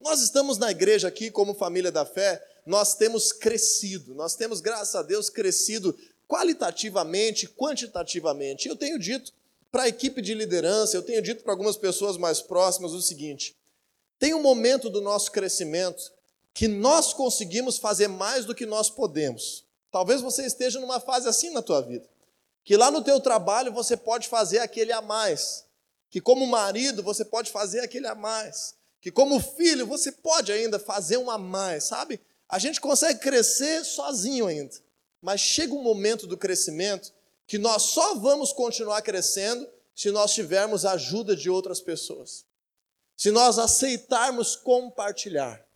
Nós 0.00 0.22
estamos 0.22 0.56
na 0.56 0.70
igreja 0.70 1.08
aqui, 1.08 1.32
como 1.32 1.52
família 1.52 1.90
da 1.90 2.06
fé, 2.06 2.40
nós 2.64 2.94
temos 2.94 3.32
crescido, 3.32 4.14
nós 4.14 4.36
temos, 4.36 4.60
graças 4.60 4.94
a 4.94 5.02
Deus, 5.02 5.28
crescido 5.28 5.98
qualitativamente, 6.28 7.48
quantitativamente. 7.48 8.68
Eu 8.68 8.76
tenho 8.76 9.00
dito 9.00 9.32
para 9.72 9.82
a 9.82 9.88
equipe 9.88 10.22
de 10.22 10.32
liderança, 10.32 10.96
eu 10.96 11.02
tenho 11.02 11.20
dito 11.20 11.42
para 11.42 11.52
algumas 11.52 11.76
pessoas 11.76 12.16
mais 12.16 12.40
próximas 12.40 12.92
o 12.92 13.02
seguinte: 13.02 13.56
tem 14.16 14.32
um 14.32 14.40
momento 14.40 14.88
do 14.88 15.00
nosso 15.00 15.32
crescimento 15.32 16.12
que 16.54 16.68
nós 16.68 17.12
conseguimos 17.12 17.78
fazer 17.78 18.06
mais 18.06 18.44
do 18.44 18.54
que 18.54 18.64
nós 18.64 18.88
podemos. 18.88 19.64
Talvez 19.90 20.20
você 20.20 20.46
esteja 20.46 20.78
numa 20.78 21.00
fase 21.00 21.28
assim 21.28 21.50
na 21.50 21.62
tua 21.62 21.80
vida, 21.80 22.08
que 22.68 22.76
lá 22.76 22.90
no 22.90 23.02
teu 23.02 23.18
trabalho 23.18 23.72
você 23.72 23.96
pode 23.96 24.28
fazer 24.28 24.58
aquele 24.58 24.92
a 24.92 25.00
mais, 25.00 25.64
que 26.10 26.20
como 26.20 26.46
marido 26.46 27.02
você 27.02 27.24
pode 27.24 27.50
fazer 27.50 27.80
aquele 27.80 28.06
a 28.06 28.14
mais, 28.14 28.74
que 29.00 29.10
como 29.10 29.40
filho 29.40 29.86
você 29.86 30.12
pode 30.12 30.52
ainda 30.52 30.78
fazer 30.78 31.16
um 31.16 31.30
a 31.30 31.38
mais, 31.38 31.84
sabe? 31.84 32.20
A 32.46 32.58
gente 32.58 32.78
consegue 32.78 33.20
crescer 33.20 33.82
sozinho 33.86 34.46
ainda, 34.46 34.76
mas 35.22 35.40
chega 35.40 35.72
um 35.72 35.82
momento 35.82 36.26
do 36.26 36.36
crescimento 36.36 37.10
que 37.46 37.56
nós 37.56 37.84
só 37.84 38.16
vamos 38.16 38.52
continuar 38.52 39.00
crescendo 39.00 39.66
se 39.96 40.10
nós 40.10 40.34
tivermos 40.34 40.84
a 40.84 40.92
ajuda 40.92 41.34
de 41.34 41.48
outras 41.48 41.80
pessoas 41.80 42.44
se 43.16 43.32
nós 43.32 43.58
aceitarmos 43.58 44.54
compartilhar. 44.54 45.66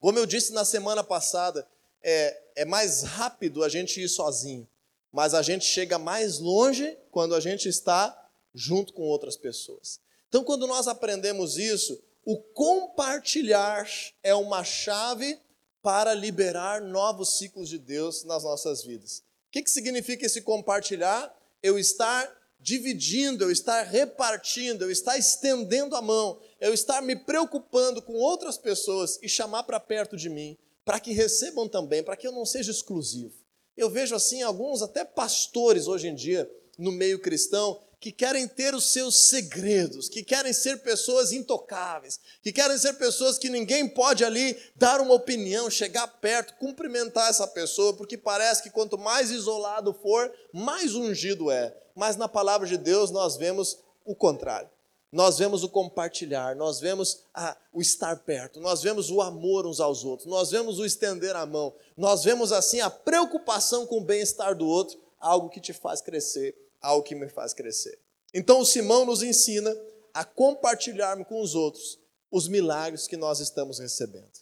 Como 0.00 0.18
eu 0.18 0.24
disse 0.24 0.52
na 0.54 0.64
semana 0.64 1.04
passada, 1.04 1.68
é, 2.02 2.42
é 2.56 2.64
mais 2.64 3.02
rápido 3.02 3.62
a 3.62 3.68
gente 3.68 4.00
ir 4.00 4.08
sozinho, 4.08 4.66
mas 5.14 5.32
a 5.32 5.42
gente 5.42 5.64
chega 5.64 5.96
mais 5.96 6.40
longe 6.40 6.98
quando 7.12 7.36
a 7.36 7.40
gente 7.40 7.68
está 7.68 8.28
junto 8.52 8.92
com 8.92 9.02
outras 9.02 9.36
pessoas. 9.36 10.00
Então, 10.28 10.42
quando 10.42 10.66
nós 10.66 10.88
aprendemos 10.88 11.56
isso, 11.56 12.02
o 12.24 12.36
compartilhar 12.36 13.88
é 14.24 14.34
uma 14.34 14.64
chave 14.64 15.38
para 15.80 16.12
liberar 16.14 16.80
novos 16.80 17.38
ciclos 17.38 17.68
de 17.68 17.78
Deus 17.78 18.24
nas 18.24 18.42
nossas 18.42 18.82
vidas. 18.82 19.18
O 19.18 19.52
que, 19.52 19.62
que 19.62 19.70
significa 19.70 20.26
esse 20.26 20.42
compartilhar? 20.42 21.32
Eu 21.62 21.78
estar 21.78 22.28
dividindo, 22.58 23.44
eu 23.44 23.52
estar 23.52 23.82
repartindo, 23.84 24.82
eu 24.82 24.90
estar 24.90 25.16
estendendo 25.16 25.94
a 25.94 26.02
mão, 26.02 26.40
eu 26.60 26.74
estar 26.74 27.00
me 27.00 27.14
preocupando 27.14 28.02
com 28.02 28.14
outras 28.14 28.58
pessoas 28.58 29.20
e 29.22 29.28
chamar 29.28 29.62
para 29.62 29.78
perto 29.78 30.16
de 30.16 30.28
mim, 30.28 30.58
para 30.84 30.98
que 30.98 31.12
recebam 31.12 31.68
também, 31.68 32.02
para 32.02 32.16
que 32.16 32.26
eu 32.26 32.32
não 32.32 32.44
seja 32.44 32.72
exclusivo. 32.72 33.43
Eu 33.76 33.90
vejo 33.90 34.14
assim 34.14 34.42
alguns 34.42 34.82
até 34.82 35.04
pastores 35.04 35.86
hoje 35.86 36.08
em 36.08 36.14
dia 36.14 36.50
no 36.78 36.92
meio 36.92 37.18
cristão 37.20 37.80
que 38.00 38.12
querem 38.12 38.46
ter 38.46 38.74
os 38.74 38.92
seus 38.92 39.28
segredos, 39.28 40.10
que 40.10 40.22
querem 40.22 40.52
ser 40.52 40.82
pessoas 40.82 41.32
intocáveis, 41.32 42.20
que 42.42 42.52
querem 42.52 42.76
ser 42.76 42.92
pessoas 42.94 43.38
que 43.38 43.48
ninguém 43.48 43.88
pode 43.88 44.22
ali 44.22 44.60
dar 44.76 45.00
uma 45.00 45.14
opinião, 45.14 45.70
chegar 45.70 46.06
perto, 46.06 46.54
cumprimentar 46.58 47.30
essa 47.30 47.46
pessoa, 47.46 47.94
porque 47.94 48.18
parece 48.18 48.62
que 48.62 48.68
quanto 48.68 48.98
mais 48.98 49.30
isolado 49.30 49.94
for, 49.94 50.30
mais 50.52 50.94
ungido 50.94 51.50
é. 51.50 51.74
Mas 51.96 52.16
na 52.16 52.28
palavra 52.28 52.68
de 52.68 52.76
Deus 52.76 53.10
nós 53.10 53.38
vemos 53.38 53.78
o 54.04 54.14
contrário 54.14 54.68
nós 55.14 55.38
vemos 55.38 55.62
o 55.62 55.68
compartilhar, 55.68 56.56
nós 56.56 56.80
vemos 56.80 57.20
a, 57.32 57.56
o 57.72 57.80
estar 57.80 58.16
perto, 58.24 58.58
nós 58.58 58.82
vemos 58.82 59.12
o 59.12 59.22
amor 59.22 59.64
uns 59.64 59.78
aos 59.78 60.04
outros, 60.04 60.28
nós 60.28 60.50
vemos 60.50 60.80
o 60.80 60.84
estender 60.84 61.36
a 61.36 61.46
mão, 61.46 61.72
nós 61.96 62.24
vemos 62.24 62.50
assim 62.50 62.80
a 62.80 62.90
preocupação 62.90 63.86
com 63.86 63.98
o 63.98 64.04
bem-estar 64.04 64.56
do 64.56 64.66
outro, 64.66 65.00
algo 65.20 65.48
que 65.48 65.60
te 65.60 65.72
faz 65.72 66.00
crescer, 66.00 66.56
algo 66.82 67.04
que 67.04 67.14
me 67.14 67.28
faz 67.28 67.54
crescer. 67.54 67.96
Então 68.34 68.58
o 68.58 68.66
Simão 68.66 69.06
nos 69.06 69.22
ensina 69.22 69.72
a 70.12 70.24
compartilhar 70.24 71.24
com 71.26 71.40
os 71.40 71.54
outros 71.54 71.96
os 72.28 72.48
milagres 72.48 73.06
que 73.06 73.16
nós 73.16 73.38
estamos 73.38 73.78
recebendo. 73.78 74.32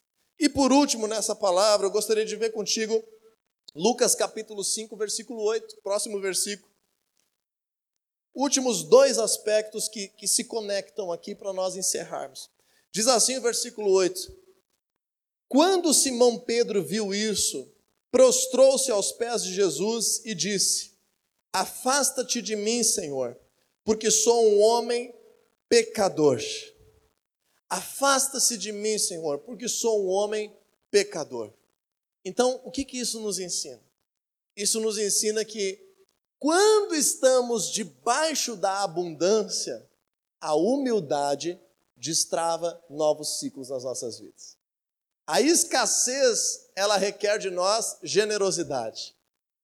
E 0.41 0.49
por 0.49 0.73
último, 0.73 1.07
nessa 1.07 1.37
palavra, 1.37 1.87
eu 1.87 1.91
gostaria 1.91 2.25
de 2.25 2.35
ver 2.35 2.51
contigo 2.51 3.05
Lucas 3.75 4.15
capítulo 4.15 4.65
5, 4.65 4.97
versículo 4.97 5.43
8, 5.43 5.83
próximo 5.83 6.19
versículo 6.19 6.72
últimos 8.35 8.83
dois 8.83 9.19
aspectos 9.19 9.89
que, 9.89 10.09
que 10.09 10.27
se 10.27 10.45
conectam 10.45 11.13
aqui 11.13 11.35
para 11.35 11.53
nós 11.53 11.77
encerrarmos. 11.77 12.51
Diz 12.91 13.07
assim 13.07 13.37
o 13.37 13.43
versículo 13.43 13.91
8: 13.91 14.35
Quando 15.49 15.95
Simão 15.95 16.39
Pedro 16.39 16.83
viu 16.83 17.15
isso, 17.15 17.71
prostrou-se 18.11 18.91
aos 18.91 19.13
pés 19.13 19.43
de 19.43 19.55
Jesus 19.55 20.23
e 20.25 20.35
disse: 20.35 20.93
Afasta-te 21.53 22.41
de 22.41 22.57
mim, 22.57 22.83
Senhor, 22.83 23.39
porque 23.85 24.11
sou 24.11 24.53
um 24.53 24.61
homem 24.61 25.15
pecador. 25.69 26.41
Afasta-se 27.69 28.59
de 28.59 28.71
mim, 28.71 28.99
Senhor, 28.99 29.39
porque 29.39 29.67
sou 29.69 30.05
um 30.05 30.09
homem 30.09 30.55
pecador. 30.91 31.51
Então, 32.23 32.61
o 32.65 32.71
que, 32.71 32.85
que 32.85 32.99
isso 32.99 33.19
nos 33.21 33.39
ensina? 33.39 33.81
Isso 34.55 34.79
nos 34.81 34.99
ensina 34.99 35.45
que 35.45 35.81
quando 36.43 36.97
estamos 36.97 37.71
debaixo 37.71 38.57
da 38.57 38.83
abundância, 38.83 39.89
a 40.41 40.57
humildade 40.57 41.57
destrava 41.97 42.83
novos 42.91 43.39
ciclos 43.39 43.69
nas 43.69 43.85
nossas 43.85 44.19
vidas. 44.19 44.57
A 45.25 45.41
escassez, 45.41 46.69
ela 46.75 46.97
requer 46.97 47.39
de 47.39 47.49
nós 47.49 47.97
generosidade. 48.03 49.15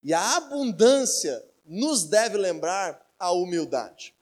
E 0.01 0.13
a 0.13 0.37
abundância 0.37 1.45
nos 1.65 2.05
deve 2.05 2.37
lembrar 2.37 3.05
a 3.19 3.33
humildade. 3.33 4.15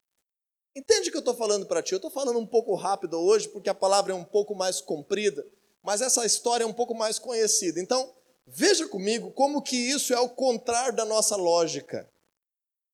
Entende 0.76 1.10
o 1.10 1.12
que 1.12 1.18
eu 1.18 1.20
estou 1.20 1.36
falando 1.36 1.68
para 1.68 1.84
ti? 1.84 1.92
Eu 1.92 1.98
estou 1.98 2.10
falando 2.10 2.40
um 2.40 2.48
pouco 2.48 2.74
rápido 2.74 3.20
hoje, 3.20 3.48
porque 3.50 3.70
a 3.70 3.76
palavra 3.76 4.14
é 4.14 4.16
um 4.16 4.24
pouco 4.24 4.56
mais 4.56 4.82
comprida, 4.82 5.46
mas 5.84 6.02
essa 6.02 6.26
história 6.26 6.64
é 6.64 6.68
um 6.68 6.74
pouco 6.74 6.96
mais 6.96 7.20
conhecida. 7.20 7.80
Então, 7.80 8.12
veja 8.48 8.88
comigo 8.88 9.30
como 9.30 9.62
que 9.62 9.76
isso 9.76 10.12
é 10.12 10.20
o 10.20 10.30
contrário 10.30 10.96
da 10.96 11.06
nossa 11.06 11.36
lógica. 11.36 12.10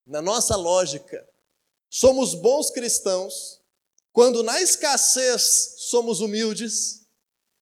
Na 0.06 0.22
nossa 0.22 0.56
lógica, 0.56 1.28
somos 1.90 2.34
bons 2.36 2.70
cristãos 2.70 3.62
quando 4.12 4.44
na 4.44 4.62
escassez 4.62 5.76
somos 5.78 6.20
humildes 6.20 7.06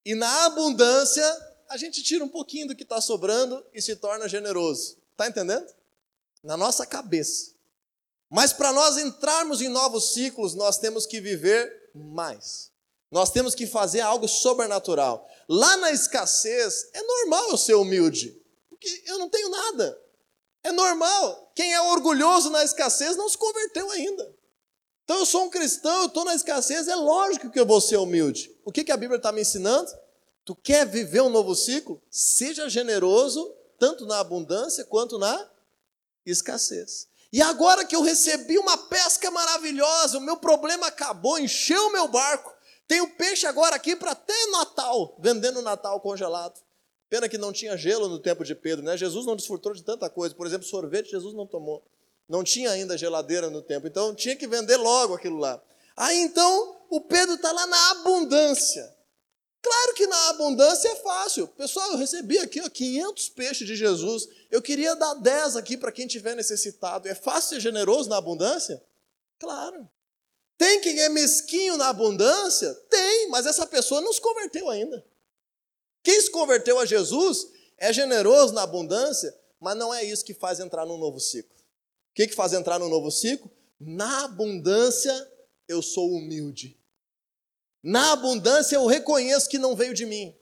e 0.04 0.14
na 0.14 0.46
abundância 0.46 1.24
a 1.68 1.76
gente 1.76 2.02
tira 2.02 2.24
um 2.24 2.28
pouquinho 2.28 2.68
do 2.68 2.76
que 2.76 2.82
está 2.82 3.00
sobrando 3.00 3.64
e 3.72 3.80
se 3.80 3.96
torna 3.96 4.28
generoso. 4.28 4.98
Está 5.12 5.28
entendendo? 5.28 5.66
Na 6.42 6.56
nossa 6.56 6.84
cabeça. 6.84 7.52
Mas 8.28 8.52
para 8.52 8.72
nós 8.72 8.98
entrarmos 8.98 9.62
em 9.62 9.68
novos 9.68 10.12
ciclos, 10.12 10.54
nós 10.54 10.78
temos 10.78 11.06
que 11.06 11.20
viver 11.20 11.90
mais. 11.94 12.70
Nós 13.10 13.30
temos 13.30 13.54
que 13.54 13.66
fazer 13.66 14.00
algo 14.00 14.26
sobrenatural. 14.26 15.28
Lá 15.48 15.76
na 15.76 15.92
escassez, 15.92 16.88
é 16.92 17.02
normal 17.02 17.50
eu 17.50 17.58
ser 17.58 17.74
humilde, 17.74 18.34
porque 18.68 19.02
eu 19.06 19.18
não 19.18 19.28
tenho 19.28 19.50
nada. 19.50 19.98
É 20.62 20.72
normal. 20.72 21.52
Quem 21.54 21.72
é 21.72 21.80
orgulhoso 21.80 22.50
na 22.50 22.64
escassez 22.64 23.16
não 23.16 23.28
se 23.28 23.36
converteu 23.36 23.90
ainda. 23.90 24.34
Então 25.04 25.18
eu 25.18 25.26
sou 25.26 25.44
um 25.44 25.50
cristão, 25.50 26.02
eu 26.02 26.06
estou 26.06 26.24
na 26.24 26.34
escassez, 26.34 26.88
é 26.88 26.94
lógico 26.94 27.50
que 27.50 27.58
eu 27.58 27.66
vou 27.66 27.80
ser 27.80 27.96
humilde. 27.96 28.50
O 28.64 28.70
que, 28.70 28.84
que 28.84 28.92
a 28.92 28.96
Bíblia 28.96 29.16
está 29.16 29.32
me 29.32 29.40
ensinando? 29.40 29.90
Tu 30.44 30.54
quer 30.56 30.86
viver 30.86 31.20
um 31.22 31.28
novo 31.28 31.54
ciclo? 31.54 32.00
Seja 32.10 32.68
generoso, 32.68 33.52
tanto 33.78 34.06
na 34.06 34.20
abundância 34.20 34.84
quanto 34.84 35.18
na 35.18 35.48
escassez. 36.24 37.08
E 37.32 37.40
agora 37.40 37.84
que 37.84 37.96
eu 37.96 38.02
recebi 38.02 38.58
uma 38.58 38.76
pesca 38.76 39.30
maravilhosa, 39.30 40.18
o 40.18 40.20
meu 40.20 40.36
problema 40.36 40.86
acabou, 40.86 41.38
encheu 41.38 41.86
o 41.86 41.92
meu 41.92 42.06
barco. 42.06 42.52
Tenho 42.86 43.08
peixe 43.16 43.46
agora 43.46 43.76
aqui 43.76 43.96
para 43.96 44.12
até 44.12 44.46
Natal, 44.48 45.16
vendendo 45.18 45.62
Natal 45.62 45.98
congelado. 46.00 46.60
Pena 47.12 47.28
que 47.28 47.36
não 47.36 47.52
tinha 47.52 47.76
gelo 47.76 48.08
no 48.08 48.18
tempo 48.18 48.42
de 48.42 48.54
Pedro, 48.54 48.82
né? 48.82 48.96
Jesus 48.96 49.26
não 49.26 49.36
desfrutou 49.36 49.74
de 49.74 49.82
tanta 49.82 50.08
coisa. 50.08 50.34
Por 50.34 50.46
exemplo, 50.46 50.66
sorvete, 50.66 51.10
Jesus 51.10 51.34
não 51.34 51.46
tomou. 51.46 51.84
Não 52.26 52.42
tinha 52.42 52.70
ainda 52.70 52.96
geladeira 52.96 53.50
no 53.50 53.60
tempo, 53.60 53.86
então 53.86 54.14
tinha 54.14 54.34
que 54.34 54.46
vender 54.46 54.78
logo 54.78 55.12
aquilo 55.12 55.36
lá. 55.36 55.62
Aí 55.94 56.16
então 56.20 56.80
o 56.88 57.02
Pedro 57.02 57.34
está 57.34 57.52
lá 57.52 57.66
na 57.66 57.90
abundância. 57.90 58.96
Claro 59.60 59.94
que 59.94 60.06
na 60.06 60.30
abundância 60.30 60.88
é 60.88 60.96
fácil. 60.96 61.48
Pessoal, 61.48 61.90
eu 61.90 61.98
recebi 61.98 62.38
aqui 62.38 62.62
ó, 62.62 62.70
500 62.70 63.28
peixes 63.28 63.66
de 63.66 63.76
Jesus. 63.76 64.26
Eu 64.50 64.62
queria 64.62 64.96
dar 64.96 65.12
10 65.12 65.56
aqui 65.56 65.76
para 65.76 65.92
quem 65.92 66.06
tiver 66.06 66.34
necessitado. 66.34 67.06
É 67.06 67.14
fácil 67.14 67.50
ser 67.50 67.60
generoso 67.60 68.08
na 68.08 68.16
abundância? 68.16 68.82
Claro. 69.38 69.86
Tem 70.56 70.80
quem 70.80 70.98
é 70.98 71.10
mesquinho 71.10 71.76
na 71.76 71.90
abundância? 71.90 72.72
Tem, 72.88 73.28
mas 73.28 73.44
essa 73.44 73.66
pessoa 73.66 74.00
não 74.00 74.14
se 74.14 74.20
converteu 74.22 74.70
ainda. 74.70 75.04
Quem 76.02 76.20
se 76.20 76.30
converteu 76.30 76.78
a 76.78 76.86
Jesus 76.86 77.48
é 77.78 77.92
generoso 77.92 78.52
na 78.52 78.62
abundância, 78.62 79.34
mas 79.60 79.76
não 79.76 79.92
é 79.94 80.04
isso 80.04 80.24
que 80.24 80.34
faz 80.34 80.60
entrar 80.60 80.84
num 80.84 80.98
novo 80.98 81.20
ciclo. 81.20 81.54
O 82.10 82.14
que, 82.14 82.26
que 82.26 82.34
faz 82.34 82.52
entrar 82.52 82.78
num 82.78 82.88
novo 82.88 83.10
ciclo? 83.10 83.50
Na 83.80 84.24
abundância 84.24 85.12
eu 85.68 85.80
sou 85.80 86.10
humilde. 86.12 86.78
Na 87.82 88.12
abundância 88.12 88.76
eu 88.76 88.86
reconheço 88.86 89.48
que 89.48 89.58
não 89.58 89.74
veio 89.74 89.94
de 89.94 90.06
mim. 90.06 90.36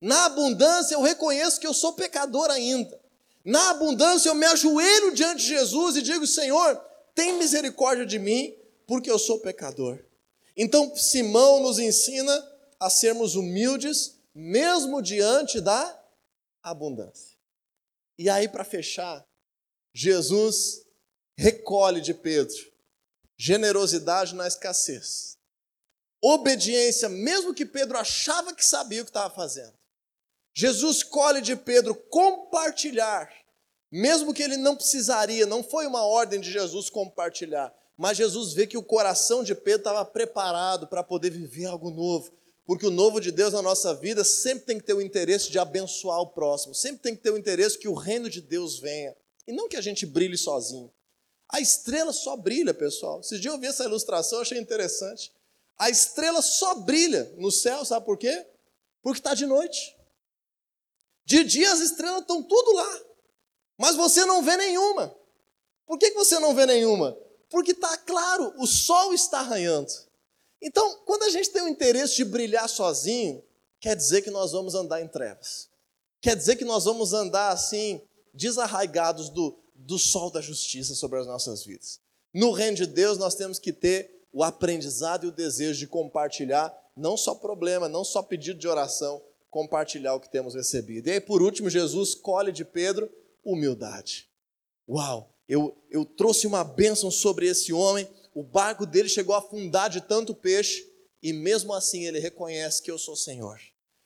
Na 0.00 0.26
abundância 0.26 0.94
eu 0.94 1.02
reconheço 1.02 1.60
que 1.60 1.66
eu 1.66 1.74
sou 1.74 1.94
pecador 1.94 2.50
ainda. 2.50 3.00
Na 3.44 3.70
abundância 3.70 4.28
eu 4.28 4.34
me 4.34 4.46
ajoelho 4.46 5.12
diante 5.12 5.42
de 5.42 5.48
Jesus 5.48 5.96
e 5.96 6.02
digo: 6.02 6.26
Senhor, 6.26 6.76
tem 7.14 7.38
misericórdia 7.38 8.06
de 8.06 8.18
mim, 8.18 8.54
porque 8.86 9.10
eu 9.10 9.18
sou 9.18 9.40
pecador. 9.40 9.98
Então 10.56 10.94
Simão 10.96 11.60
nos 11.60 11.78
ensina 11.78 12.48
a 12.78 12.88
sermos 12.88 13.34
humildes 13.34 14.19
mesmo 14.34 15.02
diante 15.02 15.60
da 15.60 15.98
abundância. 16.62 17.36
E 18.18 18.28
aí, 18.28 18.48
para 18.48 18.64
fechar, 18.64 19.24
Jesus 19.94 20.84
recolhe 21.36 22.00
de 22.00 22.14
Pedro 22.14 22.70
generosidade 23.40 24.34
na 24.34 24.46
escassez, 24.46 25.38
obediência, 26.22 27.08
mesmo 27.08 27.54
que 27.54 27.64
Pedro 27.64 27.96
achava 27.96 28.54
que 28.54 28.62
sabia 28.62 29.00
o 29.00 29.04
que 29.06 29.10
estava 29.10 29.34
fazendo. 29.34 29.72
Jesus 30.54 31.02
colhe 31.02 31.40
de 31.40 31.56
Pedro 31.56 31.94
compartilhar, 31.94 33.32
mesmo 33.90 34.34
que 34.34 34.42
ele 34.42 34.58
não 34.58 34.76
precisaria, 34.76 35.46
não 35.46 35.64
foi 35.64 35.86
uma 35.86 36.04
ordem 36.04 36.38
de 36.38 36.52
Jesus 36.52 36.90
compartilhar, 36.90 37.74
mas 37.96 38.18
Jesus 38.18 38.52
vê 38.52 38.66
que 38.66 38.76
o 38.76 38.82
coração 38.82 39.42
de 39.42 39.54
Pedro 39.54 39.80
estava 39.80 40.04
preparado 40.04 40.86
para 40.86 41.02
poder 41.02 41.30
viver 41.30 41.64
algo 41.64 41.90
novo, 41.90 42.30
porque 42.70 42.86
o 42.86 42.90
novo 42.92 43.20
de 43.20 43.32
Deus 43.32 43.52
na 43.52 43.60
nossa 43.60 43.92
vida 43.92 44.22
sempre 44.22 44.64
tem 44.64 44.78
que 44.78 44.84
ter 44.84 44.94
o 44.94 45.02
interesse 45.02 45.50
de 45.50 45.58
abençoar 45.58 46.20
o 46.20 46.28
próximo, 46.28 46.72
sempre 46.72 47.02
tem 47.02 47.16
que 47.16 47.20
ter 47.20 47.32
o 47.32 47.36
interesse 47.36 47.76
que 47.76 47.88
o 47.88 47.94
reino 47.94 48.30
de 48.30 48.40
Deus 48.40 48.78
venha, 48.78 49.16
e 49.44 49.52
não 49.52 49.68
que 49.68 49.76
a 49.76 49.80
gente 49.80 50.06
brilhe 50.06 50.38
sozinho. 50.38 50.88
A 51.48 51.60
estrela 51.60 52.12
só 52.12 52.36
brilha, 52.36 52.72
pessoal. 52.72 53.18
Esses 53.18 53.40
dias 53.40 53.52
eu 53.52 53.58
vi 53.58 53.66
essa 53.66 53.82
ilustração, 53.82 54.40
achei 54.40 54.56
interessante. 54.56 55.32
A 55.76 55.90
estrela 55.90 56.40
só 56.40 56.76
brilha 56.76 57.34
no 57.38 57.50
céu, 57.50 57.84
sabe 57.84 58.06
por 58.06 58.16
quê? 58.16 58.46
Porque 59.02 59.18
está 59.18 59.34
de 59.34 59.46
noite. 59.46 59.96
De 61.24 61.42
dia 61.42 61.72
as 61.72 61.80
estrelas 61.80 62.20
estão 62.20 62.40
tudo 62.40 62.72
lá, 62.72 63.00
mas 63.76 63.96
você 63.96 64.24
não 64.24 64.44
vê 64.44 64.56
nenhuma. 64.56 65.12
Por 65.84 65.98
que 65.98 66.12
você 66.12 66.38
não 66.38 66.54
vê 66.54 66.66
nenhuma? 66.66 67.18
Porque 67.48 67.72
está 67.72 67.96
claro, 67.96 68.54
o 68.58 68.66
sol 68.68 69.12
está 69.12 69.40
arranhando. 69.40 70.08
Então, 70.60 71.00
quando 71.06 71.22
a 71.22 71.30
gente 71.30 71.50
tem 71.50 71.62
o 71.62 71.68
interesse 71.68 72.16
de 72.16 72.24
brilhar 72.24 72.68
sozinho, 72.68 73.42
quer 73.80 73.96
dizer 73.96 74.22
que 74.22 74.30
nós 74.30 74.52
vamos 74.52 74.74
andar 74.74 75.00
em 75.00 75.08
trevas. 75.08 75.68
Quer 76.20 76.36
dizer 76.36 76.56
que 76.56 76.64
nós 76.64 76.84
vamos 76.84 77.12
andar 77.14 77.50
assim, 77.50 78.02
desarraigados 78.34 79.30
do, 79.30 79.56
do 79.74 79.98
sol 79.98 80.30
da 80.30 80.40
justiça 80.40 80.94
sobre 80.94 81.18
as 81.18 81.26
nossas 81.26 81.64
vidas. 81.64 81.98
No 82.32 82.50
reino 82.52 82.76
de 82.76 82.86
Deus, 82.86 83.16
nós 83.16 83.34
temos 83.34 83.58
que 83.58 83.72
ter 83.72 84.26
o 84.32 84.44
aprendizado 84.44 85.24
e 85.24 85.28
o 85.28 85.32
desejo 85.32 85.78
de 85.78 85.86
compartilhar, 85.86 86.72
não 86.96 87.16
só 87.16 87.34
problema, 87.34 87.88
não 87.88 88.04
só 88.04 88.22
pedido 88.22 88.60
de 88.60 88.68
oração, 88.68 89.20
compartilhar 89.50 90.14
o 90.14 90.20
que 90.20 90.30
temos 90.30 90.54
recebido. 90.54 91.08
E 91.08 91.12
aí, 91.12 91.20
por 91.20 91.42
último, 91.42 91.68
Jesus 91.68 92.14
colhe 92.14 92.52
de 92.52 92.64
Pedro 92.64 93.10
humildade. 93.44 94.28
Uau! 94.88 95.28
Eu, 95.48 95.76
eu 95.90 96.04
trouxe 96.04 96.46
uma 96.46 96.62
bênção 96.62 97.10
sobre 97.10 97.48
esse 97.48 97.72
homem 97.72 98.08
o 98.34 98.42
barco 98.42 98.86
dele 98.86 99.08
chegou 99.08 99.34
a 99.34 99.38
afundar 99.38 99.90
de 99.90 100.00
tanto 100.00 100.34
peixe, 100.34 100.88
e 101.22 101.32
mesmo 101.32 101.74
assim 101.74 102.06
ele 102.06 102.18
reconhece 102.18 102.82
que 102.82 102.90
eu 102.90 102.98
sou 102.98 103.16
Senhor. 103.16 103.60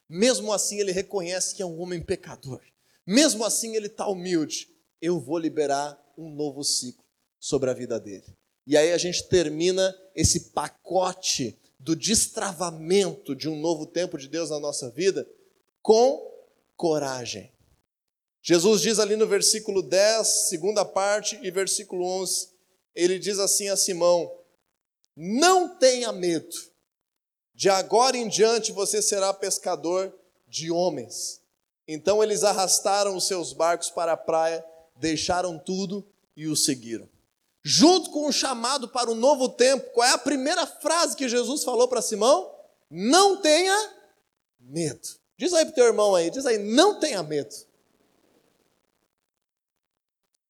Mesmo 0.08 0.52
assim 0.52 0.80
ele 0.80 0.92
reconhece 0.92 1.54
que 1.54 1.62
é 1.62 1.66
um 1.66 1.80
homem 1.80 2.00
pecador. 2.00 2.60
Mesmo 3.06 3.44
assim 3.44 3.76
ele 3.76 3.86
está 3.86 4.06
humilde. 4.06 4.68
Eu 5.00 5.20
vou 5.20 5.38
liberar 5.38 5.98
um 6.16 6.30
novo 6.30 6.62
ciclo 6.64 7.04
sobre 7.38 7.70
a 7.70 7.74
vida 7.74 8.00
dele. 8.00 8.26
E 8.66 8.76
aí 8.76 8.92
a 8.92 8.98
gente 8.98 9.28
termina 9.28 9.94
esse 10.14 10.50
pacote 10.50 11.58
do 11.78 11.94
destravamento 11.94 13.36
de 13.36 13.48
um 13.48 13.60
novo 13.60 13.86
tempo 13.86 14.16
de 14.16 14.26
Deus 14.26 14.48
na 14.48 14.58
nossa 14.58 14.88
vida 14.90 15.28
com 15.82 16.32
coragem. 16.76 17.52
Jesus 18.42 18.80
diz 18.80 18.98
ali 18.98 19.16
no 19.16 19.26
versículo 19.26 19.82
10, 19.82 20.48
segunda 20.48 20.84
parte, 20.84 21.38
e 21.42 21.50
versículo 21.50 22.04
11: 22.22 22.53
ele 22.94 23.18
diz 23.18 23.38
assim 23.38 23.68
a 23.68 23.76
Simão: 23.76 24.30
Não 25.16 25.76
tenha 25.76 26.12
medo, 26.12 26.54
de 27.54 27.68
agora 27.68 28.16
em 28.16 28.28
diante 28.28 28.72
você 28.72 29.00
será 29.00 29.32
pescador 29.32 30.14
de 30.46 30.70
homens. 30.70 31.40
Então 31.86 32.22
eles 32.22 32.44
arrastaram 32.44 33.16
os 33.16 33.26
seus 33.26 33.52
barcos 33.52 33.90
para 33.90 34.12
a 34.12 34.16
praia, 34.16 34.64
deixaram 34.96 35.58
tudo 35.58 36.06
e 36.36 36.46
o 36.46 36.56
seguiram. 36.56 37.08
Junto 37.62 38.10
com 38.10 38.28
o 38.28 38.32
chamado 38.32 38.88
para 38.88 39.10
o 39.10 39.14
novo 39.14 39.48
tempo, 39.48 39.90
qual 39.92 40.06
é 40.06 40.12
a 40.12 40.18
primeira 40.18 40.66
frase 40.66 41.16
que 41.16 41.28
Jesus 41.28 41.64
falou 41.64 41.88
para 41.88 42.02
Simão? 42.02 42.54
Não 42.90 43.40
tenha 43.40 43.94
medo. 44.60 45.08
Diz 45.36 45.52
aí 45.52 45.64
para 45.64 45.72
o 45.72 45.74
teu 45.74 45.86
irmão 45.86 46.14
aí, 46.14 46.30
diz 46.30 46.46
aí, 46.46 46.58
não 46.58 47.00
tenha 47.00 47.22
medo. 47.22 47.54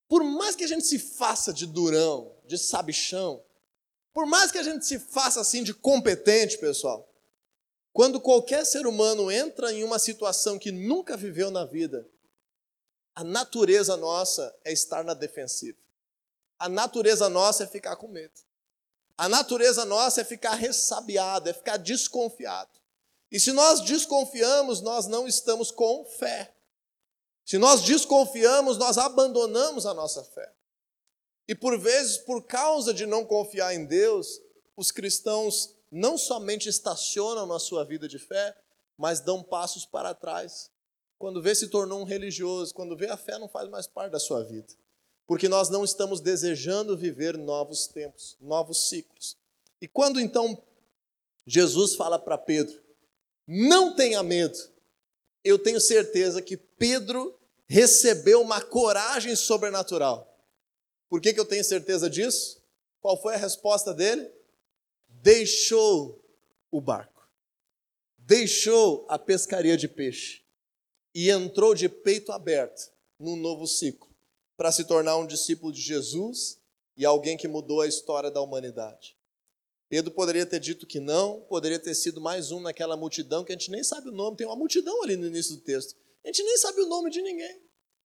Por 0.08 0.22
mais 0.22 0.54
que 0.54 0.64
a 0.64 0.68
gente 0.68 0.86
se 0.86 0.98
faça 0.98 1.52
de 1.52 1.66
durão, 1.66 2.33
de 2.44 2.58
sabichão, 2.58 3.42
por 4.12 4.26
mais 4.26 4.52
que 4.52 4.58
a 4.58 4.62
gente 4.62 4.86
se 4.86 4.98
faça 4.98 5.40
assim 5.40 5.62
de 5.62 5.74
competente, 5.74 6.58
pessoal, 6.58 7.08
Quando 7.92 8.20
qualquer 8.20 8.64
ser 8.66 8.88
humano 8.88 9.30
entra 9.30 9.72
em 9.72 9.84
uma 9.84 10.00
situação 10.00 10.58
que 10.58 10.72
nunca 10.72 11.16
viveu 11.16 11.48
na 11.48 11.64
vida, 11.64 12.08
a 13.14 13.22
natureza 13.22 13.96
nossa 13.96 14.52
é 14.64 14.72
estar 14.72 15.04
na 15.04 15.14
defensiva. 15.14 15.78
A 16.58 16.68
natureza 16.68 17.28
nossa 17.28 17.62
é 17.62 17.66
ficar 17.68 17.94
com 17.94 18.08
medo. 18.08 18.34
A 19.16 19.28
natureza 19.28 19.84
nossa 19.84 20.22
é 20.22 20.24
ficar 20.24 20.54
ressabiado, 20.54 21.48
é 21.48 21.52
ficar 21.52 21.76
desconfiado. 21.76 22.72
E 23.30 23.38
se 23.38 23.52
nós 23.52 23.80
desconfiamos, 23.80 24.80
nós 24.80 25.06
não 25.06 25.28
estamos 25.28 25.70
com 25.70 26.04
fé. 26.04 26.52
Se 27.44 27.58
nós 27.58 27.82
desconfiamos, 27.82 28.76
nós 28.76 28.98
abandonamos 28.98 29.86
a 29.86 29.94
nossa 29.94 30.24
fé. 30.24 30.52
E 31.46 31.54
por 31.54 31.78
vezes, 31.78 32.18
por 32.18 32.42
causa 32.44 32.94
de 32.94 33.06
não 33.06 33.24
confiar 33.24 33.74
em 33.74 33.84
Deus, 33.84 34.40
os 34.76 34.90
cristãos 34.90 35.74
não 35.90 36.16
somente 36.18 36.68
estacionam 36.68 37.46
na 37.46 37.58
sua 37.58 37.84
vida 37.84 38.08
de 38.08 38.18
fé, 38.18 38.56
mas 38.96 39.20
dão 39.20 39.42
passos 39.42 39.84
para 39.84 40.14
trás. 40.14 40.70
Quando 41.18 41.42
vê 41.42 41.54
se 41.54 41.68
tornou 41.68 42.00
um 42.00 42.04
religioso, 42.04 42.74
quando 42.74 42.96
vê 42.96 43.08
a 43.08 43.16
fé 43.16 43.38
não 43.38 43.48
faz 43.48 43.68
mais 43.68 43.86
parte 43.86 44.12
da 44.12 44.18
sua 44.18 44.42
vida. 44.42 44.72
Porque 45.26 45.48
nós 45.48 45.68
não 45.68 45.84
estamos 45.84 46.20
desejando 46.20 46.96
viver 46.96 47.38
novos 47.38 47.86
tempos, 47.86 48.36
novos 48.40 48.88
ciclos. 48.88 49.36
E 49.80 49.88
quando 49.88 50.20
então 50.20 50.60
Jesus 51.46 51.94
fala 51.94 52.18
para 52.18 52.36
Pedro: 52.36 52.82
"Não 53.46 53.94
tenha 53.94 54.22
medo", 54.22 54.58
eu 55.42 55.58
tenho 55.58 55.80
certeza 55.80 56.42
que 56.42 56.56
Pedro 56.56 57.38
recebeu 57.66 58.40
uma 58.40 58.60
coragem 58.60 59.34
sobrenatural. 59.36 60.33
Por 61.08 61.20
que, 61.20 61.32
que 61.32 61.40
eu 61.40 61.44
tenho 61.44 61.64
certeza 61.64 62.08
disso? 62.08 62.62
Qual 63.00 63.20
foi 63.20 63.34
a 63.34 63.38
resposta 63.38 63.92
dele? 63.92 64.30
deixou 65.24 66.22
o 66.70 66.82
barco, 66.82 67.26
deixou 68.18 69.06
a 69.08 69.18
pescaria 69.18 69.74
de 69.74 69.88
peixe 69.88 70.42
e 71.14 71.30
entrou 71.30 71.74
de 71.74 71.88
peito 71.88 72.30
aberto 72.30 72.92
num 73.18 73.34
novo 73.34 73.66
ciclo 73.66 74.14
para 74.54 74.70
se 74.70 74.84
tornar 74.84 75.16
um 75.16 75.26
discípulo 75.26 75.72
de 75.72 75.80
Jesus 75.80 76.60
e 76.94 77.06
alguém 77.06 77.38
que 77.38 77.48
mudou 77.48 77.80
a 77.80 77.86
história 77.86 78.30
da 78.30 78.42
humanidade. 78.42 79.16
Pedro 79.88 80.10
poderia 80.10 80.44
ter 80.44 80.60
dito 80.60 80.86
que 80.86 81.00
não, 81.00 81.40
poderia 81.48 81.78
ter 81.78 81.94
sido 81.94 82.20
mais 82.20 82.52
um 82.52 82.60
naquela 82.60 82.94
multidão 82.94 83.44
que 83.44 83.52
a 83.52 83.56
gente 83.56 83.70
nem 83.70 83.82
sabe 83.82 84.10
o 84.10 84.12
nome, 84.12 84.36
tem 84.36 84.46
uma 84.46 84.56
multidão 84.56 85.02
ali 85.02 85.16
no 85.16 85.26
início 85.26 85.54
do 85.54 85.62
texto. 85.62 85.96
A 86.22 86.28
gente 86.28 86.42
nem 86.42 86.58
sabe 86.58 86.82
o 86.82 86.86
nome 86.86 87.10
de 87.10 87.22
ninguém. 87.22 87.62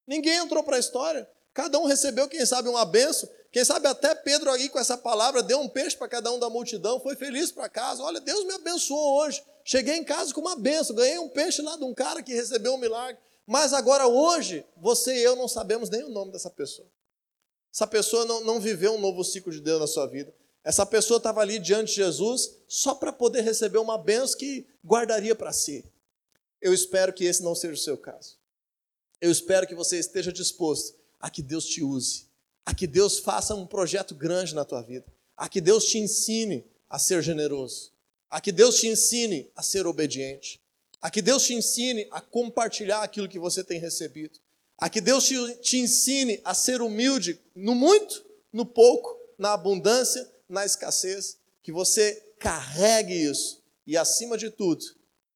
Ninguém 0.08 0.38
entrou 0.38 0.64
para 0.64 0.78
a 0.78 0.80
história. 0.80 1.30
Cada 1.60 1.78
um 1.78 1.84
recebeu, 1.84 2.26
quem 2.30 2.46
sabe, 2.46 2.70
uma 2.70 2.86
benção. 2.86 3.30
Quem 3.52 3.66
sabe 3.66 3.86
até 3.86 4.16
Pedro 4.16 4.50
aí 4.50 4.70
com 4.70 4.80
essa 4.80 4.98
palavra 4.98 5.44
deu 5.44 5.60
um 5.60 5.68
peixe 5.68 5.98
para 5.98 6.08
cada 6.08 6.32
um 6.32 6.40
da 6.40 6.50
multidão, 6.50 7.02
foi 7.02 7.18
feliz 7.18 7.52
para 7.52 7.68
casa. 7.68 8.02
Olha, 8.02 8.22
Deus 8.22 8.46
me 8.46 8.54
abençoou 8.54 9.18
hoje. 9.18 9.44
Cheguei 9.66 9.98
em 9.98 10.04
casa 10.06 10.34
com 10.34 10.40
uma 10.40 10.56
benção, 10.56 10.96
ganhei 10.96 11.20
um 11.20 11.28
peixe 11.28 11.62
lá 11.62 11.76
de 11.76 11.84
um 11.84 11.94
cara 11.94 12.24
que 12.24 12.34
recebeu 12.34 12.76
um 12.76 12.78
milagre. 12.78 13.22
Mas 13.46 13.74
agora 13.74 14.08
hoje, 14.08 14.66
você 14.78 15.14
e 15.18 15.22
eu 15.22 15.36
não 15.36 15.50
sabemos 15.50 15.90
nem 15.90 16.02
o 16.02 16.08
nome 16.08 16.32
dessa 16.32 16.50
pessoa. 16.50 16.88
Essa 17.74 17.86
pessoa 17.86 18.24
não, 18.24 18.42
não 18.46 18.62
viveu 18.62 18.94
um 18.94 19.02
novo 19.02 19.22
ciclo 19.26 19.52
de 19.52 19.60
Deus 19.60 19.82
na 19.82 19.88
sua 19.88 20.08
vida. 20.08 20.34
Essa 20.64 20.86
pessoa 20.86 21.18
estava 21.18 21.42
ali 21.42 21.60
diante 21.60 21.90
de 21.90 21.96
Jesus 21.96 22.56
só 22.70 22.96
para 22.96 23.12
poder 23.12 23.42
receber 23.42 23.80
uma 23.80 23.98
benção 23.98 24.40
que 24.40 24.66
guardaria 24.82 25.36
para 25.36 25.52
si. 25.52 25.84
Eu 26.62 26.74
espero 26.74 27.12
que 27.12 27.26
esse 27.26 27.44
não 27.44 27.54
seja 27.54 27.74
o 27.74 27.78
seu 27.78 27.98
caso. 27.98 28.38
Eu 29.20 29.30
espero 29.30 29.68
que 29.68 29.76
você 29.76 30.00
esteja 30.00 30.32
disposto 30.32 30.99
a 31.20 31.30
que 31.30 31.42
Deus 31.42 31.66
te 31.66 31.84
use 31.84 32.30
a 32.70 32.74
que 32.76 32.86
Deus 32.86 33.18
faça 33.18 33.56
um 33.56 33.66
projeto 33.66 34.14
grande 34.14 34.54
na 34.54 34.64
tua 34.64 34.84
vida, 34.84 35.12
a 35.36 35.50
que 35.50 35.60
Deus 35.60 35.86
te 35.86 35.98
ensine 35.98 36.64
a 36.88 37.00
ser 37.00 37.24
generoso, 37.24 37.92
a 38.30 38.40
que 38.40 38.52
Deus 38.52 38.80
te 38.80 38.88
ensine 38.88 39.50
a 39.56 39.64
ser 39.64 39.88
obediente, 39.88 40.62
a 41.02 41.10
que 41.10 41.20
Deus 41.20 41.48
te 41.48 41.56
ensine 41.56 42.08
a 42.12 42.22
compartilhar 42.22 43.02
aquilo 43.02 43.28
que 43.28 43.40
você 43.40 43.64
tem 43.64 43.80
recebido, 43.80 44.38
a 44.78 44.88
que 44.88 45.02
Deus 45.02 45.26
te, 45.26 45.56
te 45.56 45.78
ensine 45.78 46.40
a 46.46 46.54
ser 46.54 46.80
humilde 46.80 47.42
no 47.56 47.74
muito, 47.74 48.24
no 48.54 48.68
pouco, 48.68 49.18
na 49.36 49.54
abundância, 49.54 50.32
na 50.48 50.64
escassez, 50.64 51.40
que 51.64 51.72
você 51.72 52.24
carregue 52.38 53.16
isso 53.16 53.64
e, 53.88 53.98
acima 53.98 54.38
de 54.38 54.52
tudo, 54.52 54.86